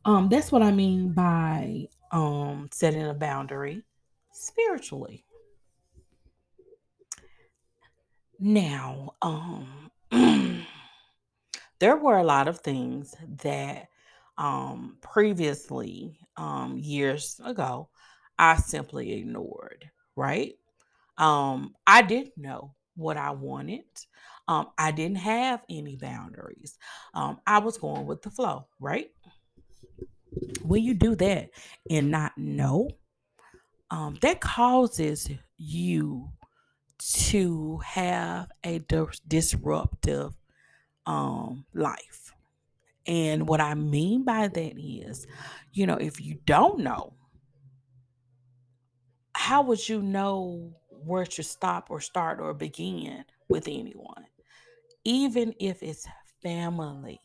Um, 0.04 0.28
that's 0.28 0.52
what 0.52 0.62
I 0.62 0.70
mean 0.72 1.12
by 1.12 1.88
um 2.12 2.68
setting 2.72 3.06
a 3.06 3.14
boundary 3.14 3.82
spiritually. 4.32 5.24
Now, 8.40 9.14
um 9.20 9.90
there 11.78 11.96
were 11.96 12.16
a 12.16 12.24
lot 12.24 12.48
of 12.48 12.60
things 12.60 13.14
that 13.42 13.88
um 14.38 14.96
previously 15.02 16.18
um 16.36 16.78
years 16.78 17.38
ago 17.44 17.90
I 18.38 18.56
simply 18.56 19.12
ignored, 19.12 19.90
right? 20.16 20.54
Um 21.18 21.74
I 21.86 22.02
didn't 22.02 22.38
know 22.38 22.74
what 22.96 23.18
I 23.18 23.32
wanted. 23.32 23.84
Um 24.48 24.68
I 24.78 24.90
didn't 24.92 25.18
have 25.18 25.62
any 25.68 25.96
boundaries. 25.96 26.78
Um 27.12 27.40
I 27.46 27.58
was 27.58 27.76
going 27.76 28.06
with 28.06 28.22
the 28.22 28.30
flow, 28.30 28.68
right? 28.80 29.10
When 30.62 30.82
you 30.82 30.94
do 30.94 31.14
that 31.16 31.50
and 31.90 32.10
not 32.10 32.38
know, 32.38 32.88
um 33.90 34.16
that 34.22 34.40
causes 34.40 35.28
you 35.58 36.30
to 37.00 37.78
have 37.78 38.50
a 38.64 38.78
dis- 38.80 39.20
disruptive 39.26 40.34
um 41.06 41.64
life. 41.74 42.32
And 43.06 43.48
what 43.48 43.60
I 43.60 43.74
mean 43.74 44.24
by 44.24 44.48
that 44.48 44.78
is, 44.78 45.26
you 45.72 45.86
know, 45.86 45.96
if 45.96 46.20
you 46.20 46.38
don't 46.44 46.80
know, 46.80 47.14
how 49.34 49.62
would 49.62 49.88
you 49.88 50.02
know 50.02 50.74
where 50.88 51.26
to 51.26 51.42
stop 51.42 51.90
or 51.90 52.00
start 52.00 52.40
or 52.40 52.52
begin 52.54 53.24
with 53.48 53.66
anyone? 53.66 54.26
Even 55.04 55.54
if 55.58 55.82
it's 55.82 56.06
family, 56.42 57.20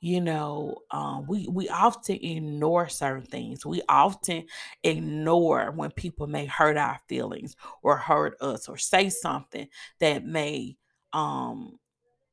you 0.00 0.20
know, 0.20 0.76
um, 0.90 1.26
we 1.26 1.46
we 1.48 1.68
often 1.68 2.16
ignore 2.16 2.88
certain 2.88 3.26
things. 3.26 3.66
We 3.66 3.82
often 3.88 4.46
ignore 4.82 5.72
when 5.72 5.90
people 5.90 6.26
may 6.26 6.46
hurt 6.46 6.76
our 6.78 7.00
feelings 7.08 7.54
or 7.82 7.96
hurt 7.98 8.36
us 8.40 8.68
or 8.68 8.76
say 8.78 9.10
something 9.10 9.68
that 10.00 10.24
may 10.24 10.76
um 11.12 11.78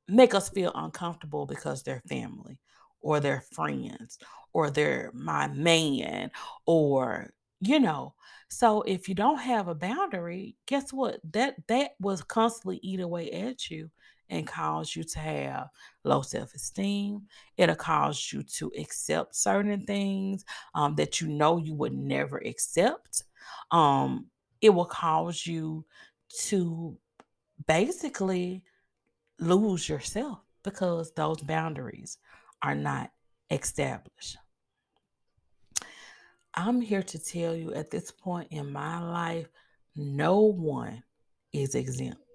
make 0.07 0.33
us 0.33 0.49
feel 0.49 0.71
uncomfortable 0.75 1.45
because 1.45 1.83
they're 1.83 2.01
family 2.07 2.57
or 3.01 3.19
they're 3.19 3.43
friends 3.51 4.17
or 4.53 4.69
they're 4.71 5.11
my 5.13 5.47
man 5.47 6.31
or 6.65 7.29
you 7.59 7.79
know 7.79 8.13
so 8.49 8.81
if 8.83 9.09
you 9.09 9.15
don't 9.15 9.39
have 9.39 9.67
a 9.67 9.75
boundary 9.75 10.55
guess 10.67 10.93
what 10.93 11.19
that 11.31 11.55
that 11.67 11.91
was 11.99 12.23
constantly 12.23 12.79
eat 12.81 12.99
away 12.99 13.31
at 13.31 13.69
you 13.69 13.89
and 14.29 14.47
cause 14.47 14.95
you 14.95 15.03
to 15.03 15.19
have 15.19 15.69
low 16.03 16.21
self-esteem. 16.21 17.21
It'll 17.57 17.75
cause 17.75 18.31
you 18.31 18.43
to 18.43 18.71
accept 18.77 19.35
certain 19.35 19.85
things 19.85 20.43
um, 20.73 20.95
that 20.95 21.21
you 21.21 21.27
know 21.27 21.57
you 21.57 21.73
would 21.75 21.93
never 21.93 22.37
accept. 22.37 23.23
Um, 23.71 24.27
it 24.61 24.69
will 24.69 24.85
cause 24.85 25.45
you 25.45 25.85
to 26.39 26.97
basically 27.67 28.63
lose 29.39 29.87
yourself 29.87 30.39
because 30.63 31.11
those 31.13 31.41
boundaries 31.41 32.17
are 32.61 32.75
not 32.75 33.11
established. 33.49 34.37
I'm 36.53 36.81
here 36.81 37.03
to 37.03 37.19
tell 37.19 37.55
you 37.55 37.73
at 37.73 37.91
this 37.91 38.11
point 38.11 38.47
in 38.51 38.71
my 38.71 38.99
life, 38.99 39.47
no 39.95 40.41
one 40.41 41.03
is 41.53 41.75
exempt. 41.75 42.26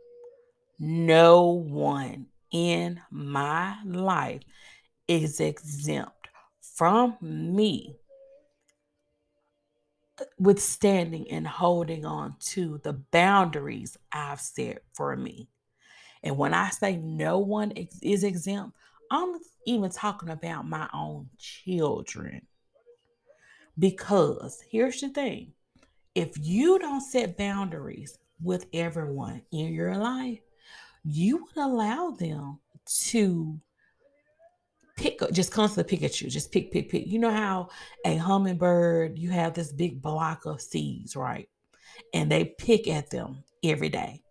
No 0.85 1.45
one 1.45 2.27
in 2.51 3.01
my 3.09 3.77
life 3.85 4.43
is 5.07 5.39
exempt 5.39 6.27
from 6.61 7.17
me 7.21 7.95
withstanding 10.41 11.31
and 11.31 11.47
holding 11.47 12.05
on 12.05 12.35
to 12.41 12.81
the 12.83 12.95
boundaries 12.95 13.97
I've 14.11 14.41
set 14.41 14.83
for 14.93 15.15
me. 15.17 15.47
And 16.25 16.37
when 16.37 16.53
I 16.53 16.71
say 16.71 16.97
no 16.97 17.39
one 17.39 17.73
is 18.03 18.25
exempt, 18.25 18.77
I'm 19.09 19.37
even 19.65 19.89
talking 19.89 20.31
about 20.31 20.69
my 20.69 20.89
own 20.93 21.29
children. 21.39 22.43
Because 23.79 24.61
here's 24.69 25.01
the 25.01 25.11
thing 25.11 25.53
if 26.17 26.33
you 26.41 26.81
don't 26.81 27.03
set 27.03 27.39
boundaries 27.39 28.19
with 28.43 28.67
everyone 28.73 29.43
in 29.53 29.73
your 29.73 29.97
life, 29.97 30.41
you 31.05 31.45
would 31.45 31.57
allow 31.57 32.11
them 32.11 32.59
to 32.87 33.61
pick 34.97 35.21
just 35.33 35.53
constantly 35.53 35.97
pick 35.97 36.05
at 36.05 36.21
you 36.21 36.29
just 36.31 36.53
pick 36.53 36.71
pick 36.71 36.91
pick. 36.91 37.07
You 37.07 37.19
know 37.19 37.31
how 37.31 37.69
a 38.05 38.17
hummingbird 38.17 39.19
you 39.19 39.31
have 39.31 39.55
this 39.55 39.73
big 39.73 40.03
block 40.03 40.47
of 40.47 40.61
seeds 40.61 41.17
right? 41.17 41.49
And 42.15 42.31
they 42.31 42.45
pick 42.45 42.89
at 42.89 43.11
them 43.11 43.43
every 43.63 43.89
day. 43.89 44.23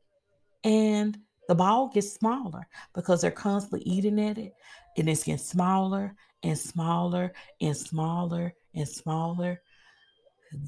And 0.64 1.18
the 1.48 1.56
ball 1.56 1.90
gets 1.90 2.14
smaller 2.14 2.68
because 2.94 3.22
they're 3.22 3.32
constantly 3.32 3.82
eating 3.82 4.20
at 4.20 4.38
it 4.38 4.54
and 4.98 5.10
it's 5.10 5.24
getting 5.24 5.38
smaller 5.38 6.16
and 6.44 6.58
smaller 6.58 7.34
and 7.60 7.76
smaller 7.76 8.54
and 8.74 8.88
smaller. 8.88 9.62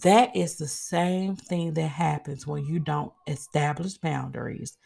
That 0.04 0.36
is 0.36 0.56
the 0.56 0.68
same 0.68 1.36
thing 1.36 1.74
that 1.74 1.88
happens 1.88 2.48
when 2.48 2.66
you 2.66 2.80
don't 2.80 3.14
establish 3.28 3.98
boundaries 3.98 4.78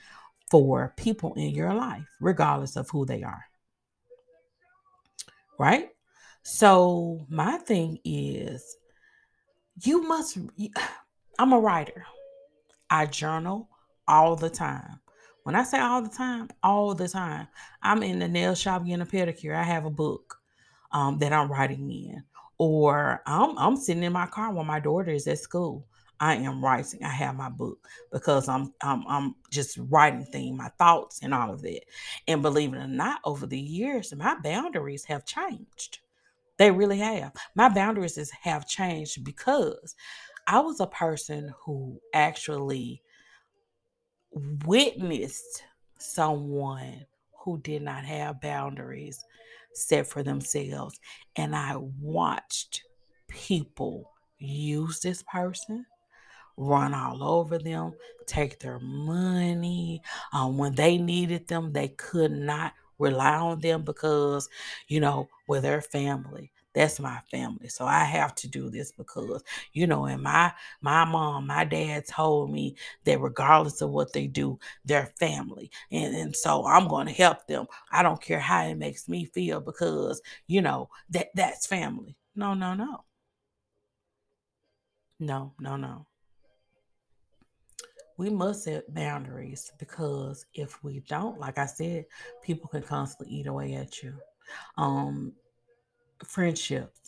for 0.49 0.93
people 0.97 1.33
in 1.35 1.49
your 1.49 1.73
life, 1.73 2.05
regardless 2.19 2.75
of 2.75 2.89
who 2.89 3.05
they 3.05 3.23
are. 3.23 3.45
Right? 5.59 5.89
So, 6.43 7.25
my 7.29 7.57
thing 7.57 7.99
is, 8.05 8.77
you 9.83 10.03
must, 10.03 10.37
I'm 11.39 11.53
a 11.53 11.59
writer, 11.59 12.05
I 12.89 13.05
journal 13.05 13.69
all 14.07 14.35
the 14.35 14.49
time. 14.49 14.99
When 15.43 15.55
I 15.55 15.63
say 15.63 15.79
all 15.79 16.01
the 16.01 16.09
time, 16.09 16.49
all 16.61 16.93
the 16.93 17.07
time, 17.07 17.47
I'm 17.81 18.03
in 18.03 18.19
the 18.19 18.27
nail 18.27 18.53
shop 18.53 18.85
getting 18.85 19.01
a 19.01 19.05
pedicure. 19.05 19.55
I 19.55 19.63
have 19.63 19.85
a 19.85 19.89
book 19.89 20.39
um, 20.91 21.19
that 21.19 21.31
I'm 21.31 21.51
writing 21.51 21.89
in, 21.89 22.23
or 22.57 23.21
I'm 23.25 23.57
I'm 23.57 23.77
sitting 23.77 24.03
in 24.03 24.11
my 24.11 24.25
car 24.25 24.51
while 24.51 24.65
my 24.65 24.79
daughter 24.79 25.11
is 25.11 25.27
at 25.27 25.39
school. 25.39 25.87
I 26.19 26.35
am 26.35 26.63
writing. 26.63 27.03
I 27.03 27.09
have 27.09 27.35
my 27.35 27.49
book 27.49 27.87
because 28.11 28.47
I'm 28.47 28.73
I'm 28.81 29.03
I'm 29.07 29.35
just 29.51 29.77
writing 29.89 30.25
things, 30.25 30.57
my 30.57 30.69
thoughts 30.77 31.19
and 31.21 31.33
all 31.33 31.51
of 31.51 31.61
that. 31.61 31.81
And 32.27 32.41
believe 32.41 32.73
it 32.73 32.77
or 32.77 32.87
not, 32.87 33.19
over 33.23 33.45
the 33.45 33.59
years, 33.59 34.13
my 34.15 34.35
boundaries 34.43 35.05
have 35.05 35.25
changed. 35.25 35.99
They 36.57 36.71
really 36.71 36.97
have. 36.99 37.33
My 37.55 37.69
boundaries 37.69 38.17
is, 38.17 38.31
have 38.31 38.67
changed 38.67 39.23
because 39.23 39.95
I 40.47 40.59
was 40.59 40.79
a 40.79 40.87
person 40.87 41.53
who 41.63 42.01
actually 42.13 43.01
witnessed 44.65 45.63
someone 45.99 47.05
who 47.43 47.59
did 47.59 47.81
not 47.81 48.03
have 48.05 48.41
boundaries 48.41 49.23
set 49.73 50.07
for 50.07 50.23
themselves. 50.23 50.99
And 51.35 51.55
I 51.55 51.75
watched 51.77 52.83
people 53.27 54.11
use 54.39 54.99
this 54.99 55.23
person, 55.23 55.85
run 56.57 56.93
all 56.93 57.23
over 57.23 57.57
them, 57.57 57.93
take 58.25 58.59
their 58.59 58.79
money. 58.79 60.01
Um, 60.33 60.57
when 60.57 60.75
they 60.75 60.97
needed 60.97 61.47
them, 61.47 61.71
they 61.71 61.89
could 61.89 62.31
not 62.31 62.73
rely 62.99 63.35
on 63.35 63.59
them 63.59 63.83
because, 63.83 64.49
you 64.87 64.99
know, 64.99 65.29
with 65.47 65.63
their 65.63 65.81
family. 65.81 66.51
That's 66.73 66.99
my 66.99 67.19
family. 67.31 67.69
So 67.69 67.85
I 67.85 68.03
have 68.03 68.35
to 68.35 68.47
do 68.47 68.69
this 68.69 68.91
because, 68.91 69.43
you 69.73 69.87
know, 69.87 70.05
and 70.05 70.21
my 70.21 70.53
my 70.81 71.05
mom, 71.05 71.47
my 71.47 71.63
dad 71.65 72.05
told 72.07 72.51
me 72.51 72.75
that 73.05 73.19
regardless 73.19 73.81
of 73.81 73.89
what 73.89 74.13
they 74.13 74.27
do, 74.27 74.59
they're 74.85 75.11
family. 75.19 75.71
And, 75.91 76.15
and 76.15 76.35
so 76.35 76.65
I'm 76.67 76.87
going 76.87 77.07
to 77.07 77.13
help 77.13 77.47
them. 77.47 77.65
I 77.91 78.03
don't 78.03 78.21
care 78.21 78.39
how 78.39 78.63
it 78.65 78.75
makes 78.75 79.09
me 79.09 79.25
feel 79.25 79.59
because, 79.59 80.21
you 80.47 80.61
know, 80.61 80.89
that 81.09 81.29
that's 81.33 81.65
family. 81.65 82.15
No, 82.35 82.53
no, 82.53 82.73
no. 82.75 83.03
No, 85.19 85.53
no, 85.59 85.77
no. 85.77 86.07
We 88.17 88.29
must 88.29 88.63
set 88.63 88.91
boundaries 88.93 89.71
because 89.77 90.45
if 90.53 90.83
we 90.83 91.01
don't, 91.01 91.39
like 91.39 91.57
I 91.57 91.67
said, 91.67 92.05
people 92.41 92.67
can 92.67 92.81
constantly 92.81 93.35
eat 93.35 93.47
away 93.47 93.75
at 93.75 94.01
you. 94.01 94.15
Um, 94.77 95.33
friendships. 96.25 97.06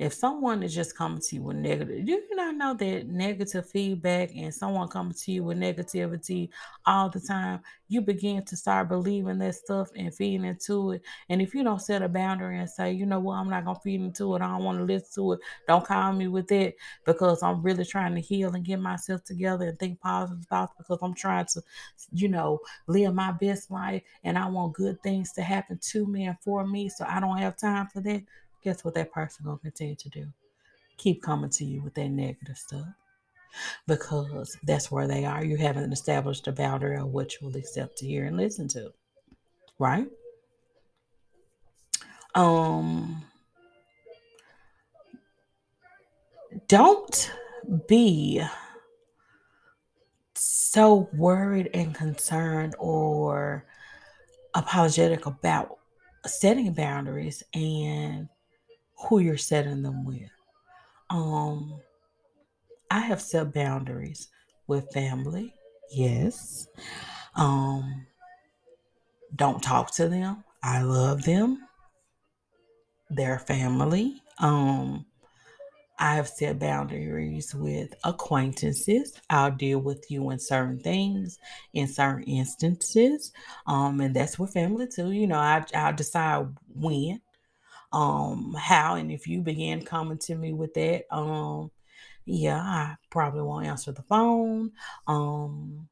If 0.00 0.14
someone 0.14 0.62
is 0.62 0.74
just 0.74 0.96
coming 0.96 1.20
to 1.20 1.34
you 1.34 1.42
with 1.42 1.58
negative, 1.58 2.06
do 2.06 2.12
you 2.12 2.34
not 2.34 2.54
know 2.54 2.72
that 2.72 3.06
negative 3.08 3.68
feedback 3.68 4.30
and 4.34 4.52
someone 4.52 4.88
coming 4.88 5.12
to 5.12 5.30
you 5.30 5.44
with 5.44 5.58
negativity 5.58 6.48
all 6.86 7.10
the 7.10 7.20
time, 7.20 7.60
you 7.86 8.00
begin 8.00 8.42
to 8.46 8.56
start 8.56 8.88
believing 8.88 9.36
that 9.40 9.56
stuff 9.56 9.90
and 9.94 10.14
feeding 10.14 10.46
into 10.46 10.92
it. 10.92 11.02
And 11.28 11.42
if 11.42 11.54
you 11.54 11.62
don't 11.62 11.82
set 11.82 12.00
a 12.00 12.08
boundary 12.08 12.58
and 12.58 12.70
say, 12.70 12.92
you 12.92 13.04
know 13.04 13.20
what, 13.20 13.34
I'm 13.34 13.50
not 13.50 13.66
gonna 13.66 13.78
feed 13.84 14.00
into 14.00 14.34
it, 14.36 14.40
I 14.40 14.48
don't 14.48 14.64
want 14.64 14.78
to 14.78 14.84
listen 14.84 15.10
to 15.16 15.32
it, 15.32 15.40
don't 15.68 15.84
call 15.84 16.14
me 16.14 16.28
with 16.28 16.50
it 16.50 16.76
because 17.04 17.42
I'm 17.42 17.60
really 17.62 17.84
trying 17.84 18.14
to 18.14 18.22
heal 18.22 18.54
and 18.54 18.64
get 18.64 18.80
myself 18.80 19.22
together 19.24 19.68
and 19.68 19.78
think 19.78 20.00
positive 20.00 20.46
thoughts 20.46 20.72
because 20.78 20.98
I'm 21.02 21.14
trying 21.14 21.44
to, 21.52 21.62
you 22.12 22.28
know, 22.28 22.60
live 22.86 23.14
my 23.14 23.32
best 23.32 23.70
life 23.70 24.00
and 24.24 24.38
I 24.38 24.48
want 24.48 24.72
good 24.72 25.02
things 25.02 25.32
to 25.32 25.42
happen 25.42 25.78
to 25.90 26.06
me 26.06 26.24
and 26.24 26.40
for 26.40 26.66
me. 26.66 26.88
So 26.88 27.04
I 27.06 27.20
don't 27.20 27.36
have 27.36 27.58
time 27.58 27.88
for 27.88 28.00
that 28.00 28.22
guess 28.62 28.84
what 28.84 28.94
that 28.94 29.12
person 29.12 29.44
gonna 29.44 29.58
continue 29.58 29.96
to 29.96 30.08
do? 30.08 30.26
Keep 30.96 31.22
coming 31.22 31.50
to 31.50 31.64
you 31.64 31.82
with 31.82 31.94
that 31.94 32.08
negative 32.08 32.58
stuff 32.58 32.86
because 33.86 34.56
that's 34.64 34.90
where 34.90 35.08
they 35.08 35.24
are. 35.24 35.44
You 35.44 35.56
haven't 35.56 35.92
established 35.92 36.46
a 36.46 36.52
boundary 36.52 36.96
of 36.96 37.08
what 37.08 37.34
you 37.34 37.46
will 37.46 37.56
accept 37.56 37.98
to 37.98 38.06
hear 38.06 38.26
and 38.26 38.36
listen 38.36 38.68
to, 38.68 38.92
right? 39.78 40.06
Um, 42.34 43.24
don't 46.68 47.32
be 47.88 48.42
so 50.34 51.08
worried 51.12 51.70
and 51.74 51.94
concerned 51.94 52.74
or 52.78 53.66
apologetic 54.54 55.26
about 55.26 55.78
setting 56.26 56.72
boundaries 56.72 57.42
and 57.54 58.28
who 59.08 59.18
you're 59.18 59.36
setting 59.36 59.82
them 59.82 60.04
with. 60.04 60.30
Um, 61.08 61.80
I 62.90 63.00
have 63.00 63.20
set 63.20 63.52
boundaries 63.52 64.28
with 64.66 64.92
family. 64.92 65.54
Yes. 65.90 66.66
Um, 67.36 68.06
don't 69.36 69.62
talk 69.62 69.94
to 69.96 70.08
them. 70.08 70.44
I 70.62 70.82
love 70.82 71.24
them. 71.24 71.66
They're 73.10 73.38
family. 73.38 74.22
Um, 74.38 75.06
I 75.98 76.14
have 76.14 76.28
set 76.28 76.58
boundaries 76.58 77.54
with 77.54 77.94
acquaintances. 78.04 79.20
I'll 79.28 79.50
deal 79.50 79.80
with 79.80 80.10
you 80.10 80.30
in 80.30 80.38
certain 80.38 80.80
things, 80.80 81.38
in 81.74 81.86
certain 81.86 82.24
instances. 82.24 83.32
Um, 83.66 84.00
and 84.00 84.16
that's 84.16 84.38
with 84.38 84.52
family 84.52 84.86
too. 84.86 85.10
You 85.10 85.26
know, 85.26 85.38
I 85.38 85.64
I'll 85.74 85.92
decide 85.92 86.46
when 86.74 87.20
um 87.92 88.54
how 88.58 88.94
and 88.94 89.10
if 89.10 89.26
you 89.26 89.40
begin 89.42 89.82
coming 89.84 90.18
to 90.18 90.34
me 90.36 90.52
with 90.52 90.72
that 90.74 91.04
um 91.14 91.70
yeah 92.26 92.58
i 92.60 92.94
probably 93.10 93.42
won't 93.42 93.66
answer 93.66 93.92
the 93.92 94.02
phone 94.02 94.70
um 95.08 95.88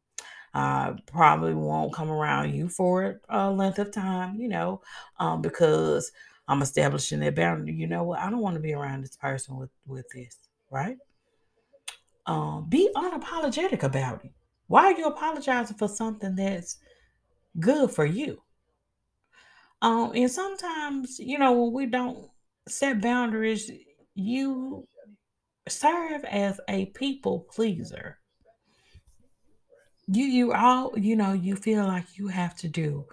i 0.55 0.95
probably 1.07 1.55
won't 1.55 1.93
come 1.95 2.11
around 2.11 2.55
you 2.55 2.69
for 2.69 3.21
a 3.29 3.51
length 3.51 3.79
of 3.79 3.93
time 3.93 4.37
you 4.41 4.49
know 4.49 4.81
um 5.19 5.43
because 5.43 6.13
i'm 6.49 6.63
establishing 6.63 7.21
that 7.21 7.35
boundary 7.37 7.75
you 7.75 7.87
know 7.87 8.05
what 8.05 8.21
i 8.21 8.31
don't 8.31 8.41
want 8.41 8.55
to 8.55 8.61
be 8.61 8.75
around 8.75 9.03
this 9.03 9.17
person 9.17 9.57
with 9.57 9.71
with 9.87 10.09
this 10.11 10.37
right 10.71 10.99
Um, 12.27 12.69
be 12.69 12.91
unapologetic 12.95 13.83
about 13.83 14.25
it. 14.25 14.33
Why 14.67 14.85
are 14.85 14.99
you 14.99 15.07
apologizing 15.07 15.77
for 15.79 15.89
something 15.89 16.37
that's 16.37 16.79
good 17.61 17.91
for 17.91 18.05
you? 18.07 18.43
Um, 19.81 20.13
and 20.15 20.31
sometimes, 20.31 21.19
you 21.19 21.39
know, 21.39 21.53
when 21.53 21.73
we 21.73 21.87
don't 21.87 22.29
set 22.69 23.01
boundaries, 23.01 23.71
you 24.15 24.87
serve 25.69 26.25
as 26.25 26.61
a 26.69 26.87
people 26.87 27.47
pleaser. 27.51 28.19
You 30.07 30.25
you 30.25 30.53
all, 30.53 30.99
you 30.99 31.17
know, 31.17 31.33
you 31.33 31.55
feel 31.55 31.85
like 31.85 32.19
you 32.19 32.29
have 32.29 32.57
to 32.59 32.69
do 32.69 33.05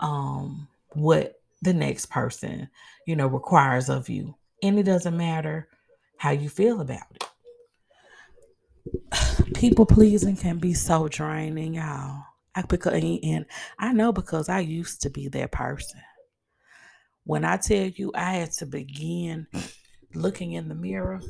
um 0.00 0.66
what 0.94 1.34
the 1.62 1.74
next 1.74 2.06
person, 2.06 2.68
you 3.06 3.14
know, 3.16 3.26
requires 3.26 3.88
of 3.88 4.08
you. 4.08 4.34
And 4.62 4.78
it 4.78 4.84
doesn't 4.84 5.16
matter 5.16 5.68
how 6.16 6.30
you 6.30 6.48
feel 6.48 6.80
about 6.80 7.02
it. 7.14 7.24
People 9.54 9.86
pleasing 9.86 10.36
can 10.36 10.58
be 10.58 10.74
so 10.74 11.08
draining, 11.08 11.74
y'all. 11.74 12.24
I 12.54 12.62
because 12.62 13.02
and 13.22 13.46
I 13.78 13.92
know 13.92 14.12
because 14.12 14.48
I 14.48 14.60
used 14.60 15.02
to 15.02 15.10
be 15.10 15.28
that 15.28 15.52
person. 15.52 16.00
When 17.24 17.44
I 17.44 17.56
tell 17.56 17.86
you 17.86 18.12
I 18.14 18.34
had 18.34 18.52
to 18.52 18.66
begin 18.66 19.46
looking 20.14 20.52
in 20.52 20.68
the 20.68 20.74
mirror, 20.74 21.20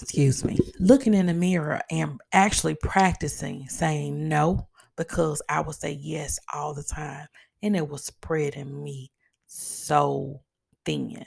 excuse 0.00 0.44
me, 0.44 0.58
looking 0.78 1.14
in 1.14 1.26
the 1.26 1.34
mirror 1.34 1.80
and 1.90 2.20
actually 2.32 2.76
practicing 2.76 3.68
saying 3.68 4.28
no 4.28 4.68
because 4.96 5.42
I 5.48 5.60
would 5.60 5.76
say 5.76 5.92
yes 5.92 6.38
all 6.52 6.74
the 6.74 6.84
time 6.84 7.26
and 7.62 7.74
it 7.74 7.88
was 7.88 8.04
spreading 8.04 8.82
me 8.82 9.10
so 9.46 10.42
thin. 10.84 11.24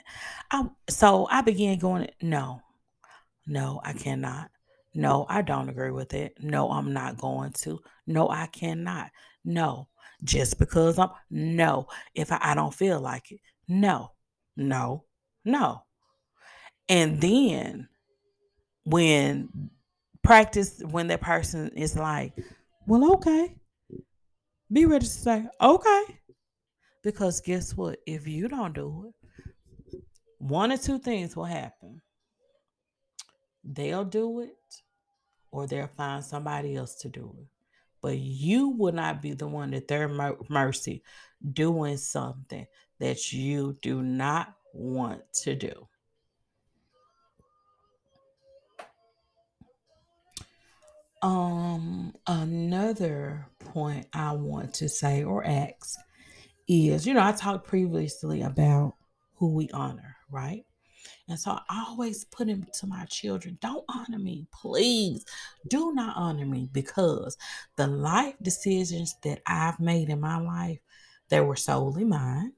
I, 0.50 0.64
so 0.88 1.26
I 1.30 1.42
began 1.42 1.78
going, 1.78 2.08
no, 2.22 2.62
no, 3.46 3.80
I 3.84 3.92
cannot. 3.92 4.50
No, 4.98 5.26
I 5.28 5.42
don't 5.42 5.68
agree 5.68 5.92
with 5.92 6.12
it. 6.12 6.34
No, 6.40 6.72
I'm 6.72 6.92
not 6.92 7.18
going 7.18 7.52
to. 7.52 7.78
No, 8.08 8.28
I 8.28 8.46
cannot. 8.46 9.12
No, 9.44 9.86
just 10.24 10.58
because 10.58 10.98
I'm, 10.98 11.10
no, 11.30 11.86
if 12.16 12.32
I, 12.32 12.38
I 12.40 12.54
don't 12.56 12.74
feel 12.74 12.98
like 12.98 13.30
it. 13.30 13.38
No, 13.68 14.10
no, 14.56 15.04
no. 15.44 15.84
And 16.88 17.20
then 17.20 17.88
when 18.82 19.70
practice, 20.24 20.82
when 20.82 21.06
that 21.06 21.20
person 21.20 21.68
is 21.76 21.94
like, 21.94 22.32
well, 22.88 23.12
okay, 23.12 23.54
be 24.72 24.84
ready 24.84 25.06
to 25.06 25.10
say, 25.12 25.46
okay. 25.60 26.20
Because 27.04 27.40
guess 27.40 27.76
what? 27.76 28.00
If 28.04 28.26
you 28.26 28.48
don't 28.48 28.74
do 28.74 29.12
it, 29.12 30.00
one 30.38 30.72
or 30.72 30.76
two 30.76 30.98
things 30.98 31.36
will 31.36 31.44
happen. 31.44 32.02
They'll 33.62 34.04
do 34.04 34.40
it 34.40 34.57
or 35.50 35.66
they'll 35.66 35.88
find 35.88 36.24
somebody 36.24 36.76
else 36.76 36.94
to 36.96 37.08
do 37.08 37.34
it. 37.38 37.46
But 38.00 38.18
you 38.18 38.68
will 38.68 38.92
not 38.92 39.20
be 39.20 39.32
the 39.32 39.48
one 39.48 39.74
at 39.74 39.88
their 39.88 40.08
mercy 40.48 41.02
doing 41.52 41.96
something 41.96 42.66
that 42.98 43.32
you 43.32 43.76
do 43.82 44.02
not 44.02 44.54
want 44.72 45.22
to 45.42 45.54
do. 45.54 45.88
Um, 51.20 52.14
another 52.28 53.46
point 53.58 54.06
I 54.12 54.32
want 54.32 54.74
to 54.74 54.88
say 54.88 55.24
or 55.24 55.44
ask 55.44 55.98
is, 56.68 57.06
you 57.06 57.14
know, 57.14 57.24
I 57.24 57.32
talked 57.32 57.66
previously 57.66 58.42
about 58.42 58.94
who 59.34 59.54
we 59.54 59.68
honor, 59.70 60.16
right? 60.30 60.64
And 61.28 61.38
so 61.38 61.58
I 61.68 61.84
always 61.88 62.24
put 62.24 62.48
him 62.48 62.66
to 62.74 62.86
my 62.86 63.04
children, 63.06 63.58
don't 63.60 63.84
honor 63.88 64.18
me, 64.18 64.46
please. 64.52 65.24
Do 65.68 65.92
not 65.92 66.16
honor 66.16 66.46
me 66.46 66.68
because 66.72 67.36
the 67.76 67.86
life 67.86 68.34
decisions 68.42 69.16
that 69.22 69.40
I've 69.46 69.80
made 69.80 70.08
in 70.08 70.20
my 70.20 70.38
life, 70.38 70.78
they 71.28 71.40
were 71.40 71.56
solely 71.56 72.04
mine. 72.04 72.52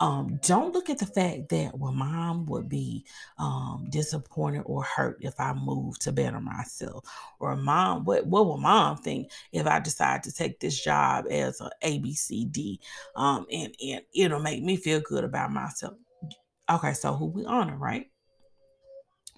Um, 0.00 0.40
don't 0.42 0.72
look 0.72 0.88
at 0.88 0.98
the 0.98 1.04
fact 1.04 1.50
that 1.50 1.78
well, 1.78 1.92
mom 1.92 2.46
would 2.46 2.70
be 2.70 3.04
um, 3.38 3.86
disappointed 3.90 4.62
or 4.64 4.82
hurt 4.82 5.18
if 5.20 5.38
I 5.38 5.52
move 5.52 5.98
to 6.00 6.10
better 6.12 6.40
myself, 6.40 7.04
or 7.38 7.54
mom, 7.54 8.04
what 8.04 8.26
what 8.26 8.46
will 8.46 8.56
mom 8.56 8.96
think 8.96 9.30
if 9.52 9.66
I 9.66 9.78
decide 9.78 10.22
to 10.22 10.32
take 10.32 10.58
this 10.58 10.82
job 10.82 11.26
as 11.30 11.60
a 11.60 11.70
ABCD, 11.84 12.78
um, 13.14 13.44
and 13.52 13.74
and 13.86 14.00
it'll 14.14 14.40
make 14.40 14.62
me 14.62 14.76
feel 14.76 15.00
good 15.00 15.22
about 15.22 15.52
myself. 15.52 15.98
Okay, 16.70 16.92
so 16.92 17.14
who 17.14 17.26
we 17.26 17.44
honor, 17.44 17.76
right, 17.76 18.06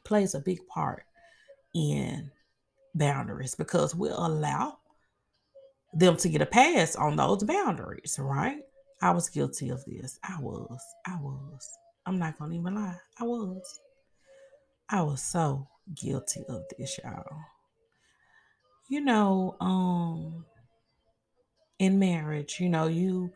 plays 0.05 0.35
a 0.35 0.41
big 0.41 0.67
part 0.67 1.05
in 1.75 2.31
boundaries 2.95 3.55
because 3.55 3.95
we'll 3.95 4.27
allow 4.27 4.79
them 5.95 6.17
to 6.17 6.29
get 6.29 6.43
a 6.43 6.47
pass 6.47 6.97
on 6.97 7.17
those 7.17 7.43
boundaries, 7.45 8.19
right? 8.21 8.61
I 9.01 9.11
was 9.13 9.29
guilty 9.29 9.71
of 9.71 9.85
this. 9.85 10.19
I 10.23 10.41
was. 10.41 10.81
I 11.07 11.17
was. 11.21 11.69
I'm 12.07 12.19
not 12.19 12.39
gonna 12.39 12.55
even 12.55 12.75
lie. 12.75 12.99
I 13.19 13.25
was. 13.25 13.81
I 14.89 15.03
was 15.03 15.23
so 15.23 15.67
guilty 15.95 16.45
of 16.49 16.63
this, 16.79 16.99
y'all. 17.03 17.25
You 18.89 19.01
know, 19.01 19.57
um, 19.61 20.45
in 21.79 21.99
marriage, 21.99 22.61
you 22.61 22.69
know, 22.69 22.87
you 22.87 23.33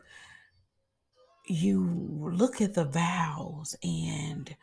you 1.46 2.30
look 2.34 2.60
at 2.60 2.74
the 2.74 2.84
vows 2.84 3.76
and 3.82 4.54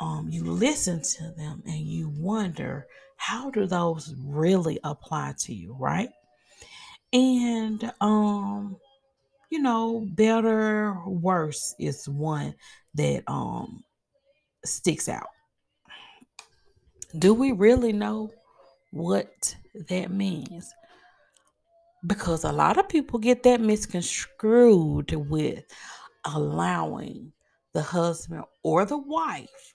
um 0.00 0.28
you 0.28 0.44
listen 0.44 1.00
to 1.00 1.32
them 1.36 1.62
and 1.66 1.80
you 1.80 2.08
wonder 2.08 2.86
how 3.16 3.50
do 3.50 3.66
those 3.66 4.14
really 4.24 4.78
apply 4.84 5.34
to 5.38 5.54
you, 5.54 5.74
right? 5.78 6.10
And 7.12 7.92
um 8.00 8.76
you 9.50 9.60
know, 9.60 10.06
better, 10.10 10.98
worse 11.06 11.74
is 11.78 12.08
one 12.08 12.54
that 12.94 13.22
um 13.26 13.84
sticks 14.64 15.08
out. 15.08 15.28
Do 17.18 17.32
we 17.32 17.52
really 17.52 17.92
know 17.92 18.32
what 18.90 19.56
that 19.88 20.10
means? 20.10 20.72
Because 22.06 22.44
a 22.44 22.52
lot 22.52 22.76
of 22.76 22.88
people 22.88 23.18
get 23.18 23.42
that 23.44 23.60
misconstrued 23.60 25.12
with 25.12 25.64
allowing 26.26 27.32
the 27.72 27.82
husband 27.82 28.44
or 28.62 28.84
the 28.84 28.98
wife 28.98 29.74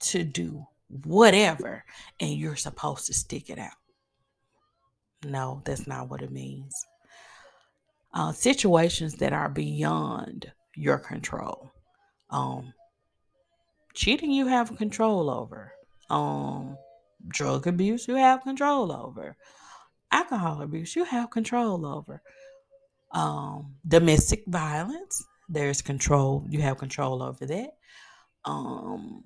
to 0.00 0.24
do 0.24 0.66
whatever 1.04 1.84
and 2.20 2.32
you're 2.32 2.56
supposed 2.56 3.06
to 3.06 3.14
stick 3.14 3.48
it 3.48 3.58
out. 3.58 3.70
No, 5.24 5.62
that's 5.64 5.86
not 5.86 6.10
what 6.10 6.22
it 6.22 6.32
means 6.32 6.74
uh, 8.14 8.32
situations 8.32 9.14
that 9.14 9.32
are 9.32 9.48
beyond 9.48 10.52
your 10.74 10.98
control. 10.98 11.72
Um, 12.30 12.72
cheating, 13.94 14.30
you 14.30 14.46
have 14.46 14.76
control 14.76 15.30
over. 15.30 15.72
Um, 16.10 16.76
drug 17.28 17.66
abuse, 17.66 18.06
you 18.08 18.16
have 18.16 18.42
control 18.42 18.92
over. 18.92 19.36
Alcohol 20.10 20.62
abuse, 20.62 20.94
you 20.94 21.04
have 21.04 21.30
control 21.30 21.86
over. 21.86 22.22
Um, 23.12 23.74
domestic 23.86 24.44
violence, 24.46 25.24
there's 25.48 25.82
control. 25.82 26.46
You 26.48 26.60
have 26.62 26.78
control 26.78 27.22
over 27.22 27.46
that. 27.46 27.70
Um, 28.44 29.24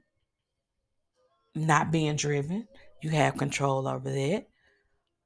not 1.55 1.91
being 1.91 2.17
driven, 2.17 2.69
you 3.03 3.11
have 3.11 3.37
control 3.37 3.89
over 3.89 4.11
that. 4.11 4.47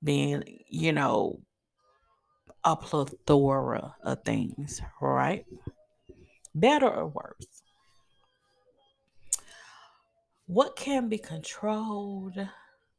Being, 0.02 0.62
you 0.68 0.92
know, 0.92 1.40
a 2.64 2.76
plethora 2.76 3.94
of 4.02 4.24
things, 4.24 4.80
right? 5.00 5.44
Better 6.54 6.88
or 6.88 7.06
worse. 7.08 7.62
What 10.46 10.76
can 10.76 11.08
be 11.08 11.18
controlled? 11.18 12.38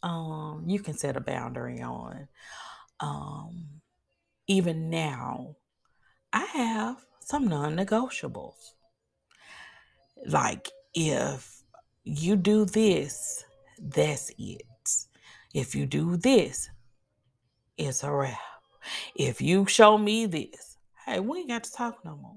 Um, 0.04 0.64
you 0.68 0.80
can 0.80 0.98
set 0.98 1.18
a 1.18 1.22
boundary 1.22 1.82
on. 1.82 2.28
Um, 3.00 3.66
even 4.48 4.90
now, 4.90 5.56
I 6.32 6.46
have 6.46 6.98
some 7.32 7.48
non 7.48 7.78
negotiables. 7.78 8.74
Like, 10.26 10.68
if 10.94 11.64
you 12.04 12.36
do 12.36 12.66
this, 12.66 13.46
that's 13.80 14.32
it. 14.38 14.64
If 15.54 15.74
you 15.74 15.86
do 15.86 16.18
this, 16.18 16.70
it's 17.78 18.04
a 18.04 18.12
wrap. 18.12 18.38
If 19.16 19.42
you 19.42 19.66
show 19.66 19.98
me 19.98 20.26
this, 20.26 20.78
hey, 21.06 21.22
we 21.22 21.40
ain't 21.40 21.48
got 21.48 21.64
to 21.64 21.72
talk 21.72 22.04
no 22.04 22.18
more. 22.18 22.36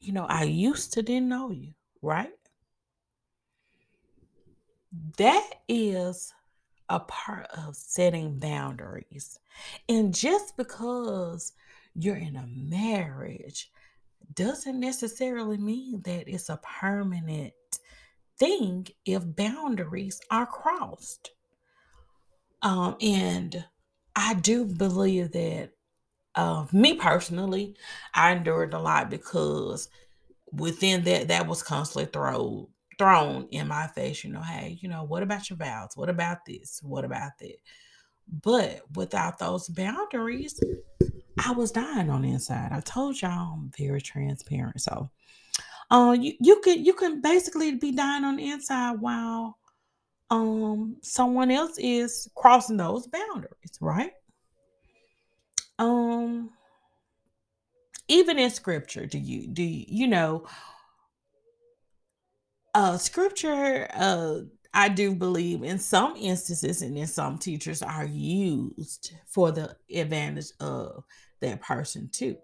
You 0.00 0.14
know, 0.14 0.24
I 0.24 0.44
used 0.44 0.94
to 0.94 1.02
didn't 1.02 1.28
know 1.28 1.50
you, 1.50 1.74
right? 2.00 2.32
That 5.18 5.50
is 5.68 6.32
a 6.88 7.00
part 7.00 7.48
of 7.54 7.76
setting 7.76 8.38
boundaries. 8.38 9.38
And 9.90 10.14
just 10.14 10.56
because 10.56 11.52
you're 11.94 12.16
in 12.16 12.36
a 12.36 12.46
marriage 12.46 13.70
doesn't 14.32 14.78
necessarily 14.78 15.58
mean 15.58 16.02
that 16.04 16.28
it's 16.28 16.48
a 16.48 16.60
permanent 16.80 17.52
thing 18.38 18.86
if 19.04 19.22
boundaries 19.36 20.20
are 20.30 20.46
crossed. 20.46 21.30
Um, 22.62 22.96
and 23.00 23.64
I 24.16 24.34
do 24.34 24.64
believe 24.64 25.32
that 25.32 25.70
uh, 26.34 26.66
me 26.72 26.94
personally, 26.94 27.76
I 28.14 28.32
endured 28.32 28.74
a 28.74 28.78
lot 28.78 29.10
because 29.10 29.88
within 30.52 31.04
that, 31.04 31.28
that 31.28 31.46
was 31.46 31.62
constantly 31.62 32.10
thrown 32.10 32.68
thrown 32.98 33.48
in 33.50 33.68
my 33.68 33.86
face. 33.88 34.24
You 34.24 34.32
know, 34.32 34.42
hey, 34.42 34.78
you 34.80 34.88
know, 34.88 35.04
what 35.04 35.22
about 35.22 35.50
your 35.50 35.56
vows? 35.56 35.90
What 35.96 36.08
about 36.08 36.44
this? 36.46 36.80
What 36.82 37.04
about 37.04 37.32
that? 37.40 37.56
But 38.42 38.82
without 38.94 39.38
those 39.38 39.68
boundaries, 39.68 40.58
I 41.38 41.52
was 41.52 41.72
dying 41.72 42.10
on 42.10 42.22
the 42.22 42.30
inside. 42.30 42.72
I 42.72 42.80
told 42.80 43.20
y'all 43.20 43.54
I'm 43.54 43.70
very 43.76 44.00
transparent. 44.00 44.80
So 44.80 45.10
uh 45.90 46.16
you, 46.18 46.32
you 46.40 46.60
can 46.60 46.84
you 46.84 46.94
can 46.94 47.20
basically 47.20 47.74
be 47.74 47.92
dying 47.92 48.24
on 48.24 48.36
the 48.36 48.50
inside 48.50 49.00
while 49.00 49.58
um 50.30 50.96
someone 51.02 51.50
else 51.50 51.76
is 51.78 52.28
crossing 52.34 52.76
those 52.76 53.06
boundaries, 53.06 53.78
right? 53.80 54.12
Um 55.78 56.50
even 58.06 58.38
in 58.38 58.50
scripture, 58.50 59.06
do 59.06 59.18
you 59.18 59.48
do 59.48 59.62
you, 59.62 59.84
you 59.88 60.06
know 60.06 60.46
uh 62.74 62.96
scripture 62.96 63.88
uh 63.92 64.40
I 64.76 64.88
do 64.88 65.14
believe 65.14 65.62
in 65.62 65.78
some 65.78 66.16
instances 66.16 66.82
and 66.82 66.98
in 66.98 67.06
some 67.06 67.38
teachers 67.38 67.80
are 67.80 68.04
used 68.06 69.14
for 69.26 69.52
the 69.52 69.76
advantage 69.94 70.50
of 70.58 71.04
that 71.44 71.62
person 71.62 72.08
too. 72.12 72.36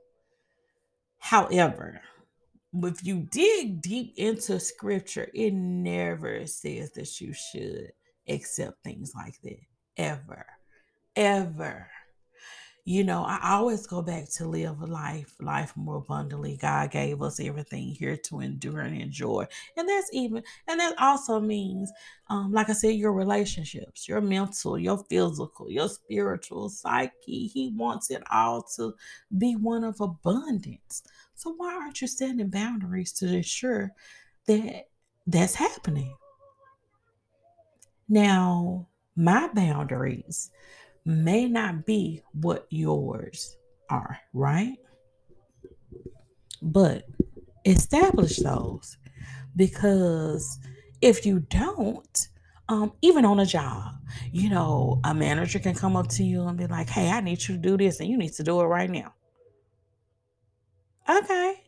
However, 1.19 2.01
if 2.73 3.05
you 3.05 3.27
dig 3.31 3.83
deep 3.83 4.15
into 4.17 4.61
scripture, 4.61 5.29
it 5.35 5.53
never 5.53 6.47
says 6.47 6.93
that 6.93 7.21
you 7.21 7.33
should 7.33 7.93
accept 8.29 8.83
things 8.85 9.13
like 9.15 9.41
that. 9.43 9.59
Ever. 9.97 10.47
Ever. 11.17 11.91
You 12.91 13.05
know, 13.05 13.23
I 13.23 13.53
always 13.53 13.87
go 13.87 14.03
back 14.03 14.29
to 14.31 14.49
live 14.49 14.81
a 14.81 14.85
life, 14.85 15.37
life 15.39 15.77
more 15.77 15.99
abundantly. 15.99 16.57
God 16.57 16.91
gave 16.91 17.23
us 17.23 17.39
everything 17.39 17.95
here 17.95 18.17
to 18.17 18.41
endure 18.41 18.81
and 18.81 19.01
enjoy. 19.01 19.47
And 19.77 19.89
that's 19.89 20.11
even, 20.13 20.43
and 20.67 20.81
that 20.81 21.01
also 21.01 21.39
means, 21.39 21.93
um, 22.31 22.51
like 22.53 22.69
I 22.69 22.73
said, 22.73 22.97
your 22.97 23.13
relationships, 23.13 24.09
your 24.09 24.21
mental, 24.21 24.77
your 24.77 24.99
physical, 25.09 25.71
your 25.71 25.89
spiritual, 25.89 26.69
psyche. 26.69 27.47
He 27.47 27.73
wants 27.77 28.11
it 28.11 28.25
all 28.29 28.65
to 28.75 28.97
be 29.39 29.55
one 29.55 29.85
of 29.85 30.01
abundance. 30.01 31.05
So 31.37 31.55
why 31.57 31.73
aren't 31.73 32.01
you 32.01 32.09
setting 32.09 32.49
boundaries 32.49 33.13
to 33.13 33.33
ensure 33.33 33.93
that 34.47 34.89
that's 35.29 35.55
happening? 35.55 36.17
Now, 38.09 38.89
my 39.15 39.49
boundaries 39.55 40.51
may 41.11 41.47
not 41.47 41.85
be 41.85 42.23
what 42.33 42.67
yours 42.71 43.57
are, 43.91 44.19
right? 44.33 44.77
But 46.63 47.05
establish 47.65 48.37
those 48.37 48.97
because 49.57 50.59
if 51.01 51.27
you 51.27 51.41
don't, 51.41 52.29
um, 52.69 52.93
even 53.03 53.25
on 53.25 53.41
a 53.41 53.47
job, 53.47 53.95
you 54.31 54.49
know, 54.49 55.01
a 55.05 55.13
manager 55.13 55.59
can 55.59 55.75
come 55.75 55.97
up 55.97 56.09
to 56.09 56.23
you 56.23 56.47
and 56.47 56.57
be 56.57 56.67
like, 56.67 56.89
hey, 56.89 57.11
I 57.11 57.21
need 57.21 57.43
you 57.43 57.57
to 57.57 57.61
do 57.61 57.77
this 57.77 58.01
and 58.01 58.09
you 58.09 58.17
need 58.17 58.33
to 58.35 58.43
do 58.45 58.61
it 58.61 58.65
right 58.65 58.89
now. 58.89 59.13
Okay. 61.09 61.65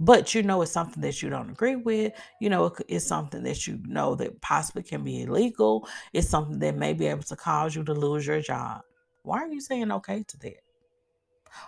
But 0.00 0.32
you 0.32 0.44
know 0.44 0.62
it's 0.62 0.70
something 0.70 1.02
that 1.02 1.22
you 1.22 1.28
don't 1.28 1.50
agree 1.50 1.74
with. 1.74 2.12
You 2.40 2.50
know 2.50 2.72
it's 2.88 3.06
something 3.06 3.42
that 3.42 3.66
you 3.66 3.80
know 3.84 4.14
that 4.14 4.40
possibly 4.40 4.84
can 4.84 5.02
be 5.02 5.22
illegal. 5.22 5.88
It's 6.12 6.28
something 6.28 6.60
that 6.60 6.76
may 6.76 6.92
be 6.92 7.06
able 7.06 7.24
to 7.24 7.36
cause 7.36 7.74
you 7.74 7.82
to 7.84 7.94
lose 7.94 8.26
your 8.26 8.40
job. 8.40 8.82
Why 9.22 9.38
are 9.40 9.48
you 9.48 9.60
saying 9.60 9.90
okay 9.90 10.22
to 10.22 10.38
that? 10.38 10.62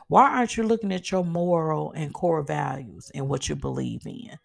Why 0.07 0.31
aren't 0.31 0.57
you 0.57 0.63
looking 0.63 0.93
at 0.93 1.11
your 1.11 1.25
moral 1.25 1.93
and 1.93 2.15
core 2.15 2.43
values 2.43 3.11
and 3.15 3.29
what 3.29 3.49
you 3.49 3.57
believe 3.57 4.07
in? 4.07 4.39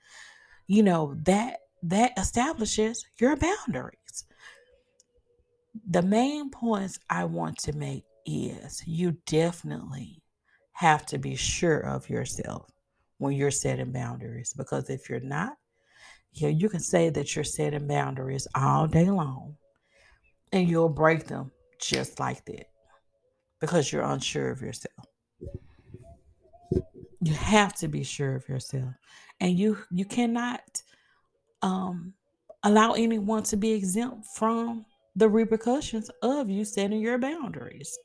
You 0.67 0.81
know, 0.81 1.15
that 1.23 1.59
that 1.83 2.17
establishes 2.17 3.05
your 3.19 3.35
boundaries. 3.35 4.25
The 5.87 6.01
main 6.01 6.49
points 6.49 6.97
I 7.07 7.25
want 7.25 7.59
to 7.59 7.73
make 7.73 8.05
is 8.25 8.81
you 8.87 9.17
definitely 9.27 10.23
have 10.71 11.05
to 11.07 11.19
be 11.19 11.35
sure 11.35 11.79
of 11.79 12.09
yourself 12.09 12.74
when 13.17 13.33
you're 13.33 13.51
setting 13.51 13.91
boundaries 13.91 14.53
because 14.53 14.89
if 14.89 15.09
you're 15.09 15.19
not, 15.19 15.53
you, 16.33 16.49
you 16.49 16.69
can 16.69 16.79
say 16.79 17.09
that 17.09 17.35
you're 17.35 17.45
setting 17.45 17.87
boundaries 17.87 18.47
all 18.55 18.87
day 18.87 19.09
long 19.09 19.55
and 20.51 20.69
you'll 20.69 20.89
break 20.89 21.27
them 21.27 21.51
just 21.79 22.19
like 22.19 22.43
that 22.45 22.67
because 23.59 23.91
you're 23.91 24.03
unsure 24.03 24.51
of 24.51 24.61
yourself. 24.61 25.05
You 27.21 27.33
have 27.33 27.73
to 27.75 27.87
be 27.87 28.03
sure 28.03 28.35
of 28.35 28.47
yourself. 28.47 28.93
And 29.39 29.57
you 29.57 29.77
you 29.91 30.05
cannot 30.05 30.61
um 31.61 32.13
allow 32.63 32.93
anyone 32.93 33.43
to 33.43 33.57
be 33.57 33.71
exempt 33.71 34.25
from 34.35 34.85
the 35.15 35.29
repercussions 35.29 36.09
of 36.21 36.49
you 36.49 36.65
setting 36.65 37.01
your 37.01 37.17
boundaries. 37.17 37.97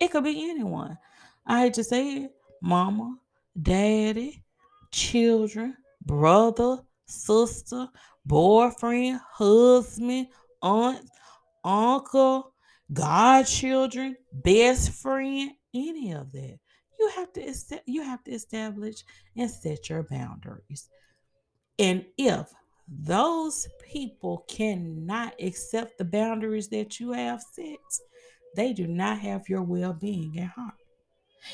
It 0.00 0.10
could 0.10 0.24
be 0.24 0.50
anyone. 0.50 0.98
I 1.46 1.60
hate 1.60 1.74
to 1.74 1.84
say 1.84 2.24
it, 2.24 2.32
mama, 2.62 3.16
daddy, 3.60 4.42
children, 4.90 5.76
brother, 6.04 6.78
sister, 7.06 7.88
boyfriend, 8.24 9.20
husband, 9.32 10.28
aunt, 10.62 11.08
uncle, 11.64 12.52
godchildren, 12.92 14.16
best 14.32 14.90
friend, 14.90 15.50
any 15.74 16.12
of 16.12 16.32
that. 16.32 16.58
You 16.98 17.10
have 17.16 17.32
to 17.34 17.80
you 17.86 18.02
have 18.02 18.24
to 18.24 18.32
establish 18.32 19.04
and 19.36 19.50
set 19.50 19.88
your 19.88 20.02
boundaries. 20.02 20.88
And 21.78 22.04
if 22.16 22.52
those 22.88 23.68
people 23.82 24.44
cannot 24.48 25.34
accept 25.40 25.98
the 25.98 26.04
boundaries 26.04 26.68
that 26.68 26.98
you 26.98 27.12
have 27.12 27.40
set, 27.52 27.76
they 28.56 28.72
do 28.72 28.86
not 28.86 29.18
have 29.20 29.48
your 29.48 29.62
well-being 29.62 30.38
at 30.40 30.48
heart. 30.48 30.74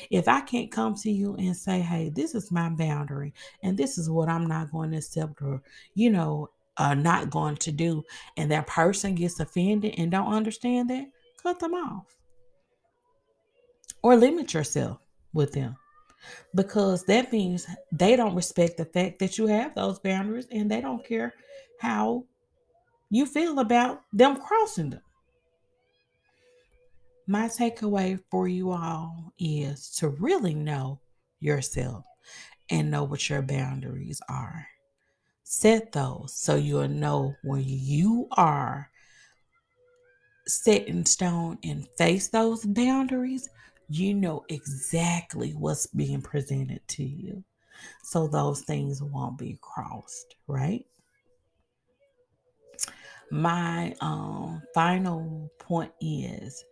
If 0.09 0.27
I 0.27 0.41
can't 0.41 0.71
come 0.71 0.95
to 0.95 1.11
you 1.11 1.35
and 1.35 1.55
say, 1.55 1.79
hey, 1.79 2.09
this 2.09 2.35
is 2.35 2.51
my 2.51 2.69
boundary 2.69 3.33
and 3.63 3.77
this 3.77 3.97
is 3.97 4.09
what 4.09 4.29
I'm 4.29 4.47
not 4.47 4.71
going 4.71 4.91
to 4.91 4.97
accept 4.97 5.41
or, 5.41 5.61
you 5.93 6.09
know, 6.09 6.49
uh, 6.77 6.93
not 6.93 7.29
going 7.29 7.55
to 7.55 7.71
do, 7.71 8.03
and 8.37 8.51
that 8.51 8.67
person 8.67 9.15
gets 9.15 9.39
offended 9.39 9.95
and 9.97 10.11
don't 10.11 10.33
understand 10.33 10.89
that, 10.89 11.05
cut 11.41 11.59
them 11.59 11.73
off. 11.73 12.15
Or 14.01 14.15
limit 14.15 14.53
yourself 14.53 14.99
with 15.33 15.53
them 15.53 15.77
because 16.53 17.03
that 17.05 17.31
means 17.31 17.67
they 17.91 18.15
don't 18.15 18.35
respect 18.35 18.77
the 18.77 18.85
fact 18.85 19.19
that 19.19 19.37
you 19.37 19.47
have 19.47 19.75
those 19.75 19.99
boundaries 19.99 20.47
and 20.51 20.69
they 20.69 20.81
don't 20.81 21.05
care 21.05 21.33
how 21.79 22.25
you 23.09 23.25
feel 23.25 23.59
about 23.59 24.01
them 24.13 24.35
crossing 24.37 24.89
them 24.89 25.01
my 27.27 27.47
takeaway 27.47 28.19
for 28.29 28.47
you 28.47 28.71
all 28.71 29.33
is 29.39 29.89
to 29.97 30.09
really 30.09 30.53
know 30.53 30.99
yourself 31.39 32.05
and 32.69 32.91
know 32.91 33.03
what 33.03 33.29
your 33.29 33.41
boundaries 33.41 34.21
are. 34.29 34.67
Set 35.43 35.91
those 35.91 36.35
so 36.35 36.55
you'll 36.55 36.87
know 36.87 37.35
when 37.43 37.63
you 37.65 38.27
are 38.31 38.89
set 40.47 40.87
in 40.87 41.05
stone 41.05 41.57
and 41.63 41.87
face 41.97 42.27
those 42.29 42.65
boundaries, 42.65 43.49
you 43.89 44.13
know 44.13 44.43
exactly 44.49 45.51
what's 45.51 45.87
being 45.87 46.21
presented 46.21 46.81
to 46.87 47.03
you. 47.03 47.43
So 48.03 48.27
those 48.27 48.61
things 48.61 49.01
won't 49.01 49.37
be 49.37 49.57
crossed, 49.61 50.35
right? 50.47 50.85
My 53.31 53.95
um, 54.01 54.61
final 54.73 55.51
point 55.59 55.91
is 55.99 56.63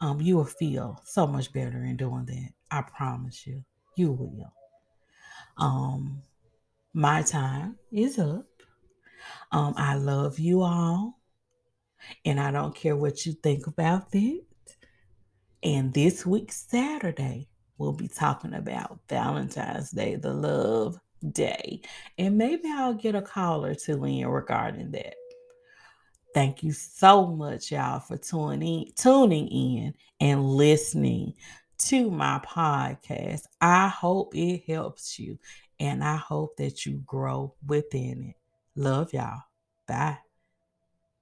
um, 0.00 0.20
you 0.20 0.36
will 0.36 0.44
feel 0.44 1.00
so 1.04 1.26
much 1.26 1.52
better 1.52 1.84
in 1.84 1.96
doing 1.96 2.26
that. 2.26 2.50
I 2.70 2.82
promise 2.82 3.46
you, 3.46 3.64
you 3.96 4.12
will. 4.12 4.52
Um, 5.58 6.22
my 6.94 7.22
time 7.22 7.76
is 7.92 8.18
up. 8.18 8.46
Um, 9.52 9.74
I 9.76 9.94
love 9.94 10.38
you 10.38 10.62
all, 10.62 11.20
and 12.24 12.40
I 12.40 12.50
don't 12.50 12.74
care 12.74 12.96
what 12.96 13.26
you 13.26 13.32
think 13.32 13.66
about 13.66 14.06
it. 14.12 14.44
And 15.62 15.92
this 15.92 16.24
week, 16.24 16.52
Saturday, 16.52 17.48
we'll 17.76 17.92
be 17.92 18.08
talking 18.08 18.54
about 18.54 19.00
Valentine's 19.08 19.90
Day, 19.90 20.14
the 20.14 20.32
love 20.32 20.98
day. 21.32 21.82
And 22.16 22.38
maybe 22.38 22.62
I'll 22.70 22.94
get 22.94 23.14
a 23.14 23.22
call 23.22 23.64
or 23.64 23.74
two 23.74 24.02
in 24.04 24.26
regarding 24.26 24.92
that. 24.92 25.14
Thank 26.32 26.62
you 26.62 26.72
so 26.72 27.26
much, 27.26 27.72
y'all, 27.72 28.00
for 28.00 28.16
tuning 28.16 28.92
tuning 28.96 29.48
in 29.48 29.94
and 30.20 30.48
listening 30.48 31.34
to 31.78 32.10
my 32.10 32.40
podcast. 32.44 33.46
I 33.60 33.88
hope 33.88 34.34
it 34.36 34.62
helps 34.66 35.18
you 35.18 35.38
and 35.80 36.04
I 36.04 36.16
hope 36.16 36.56
that 36.58 36.86
you 36.86 37.02
grow 37.06 37.54
within 37.66 38.22
it. 38.22 38.36
Love 38.76 39.12
y'all. 39.12 39.42
Bye. 39.88 40.18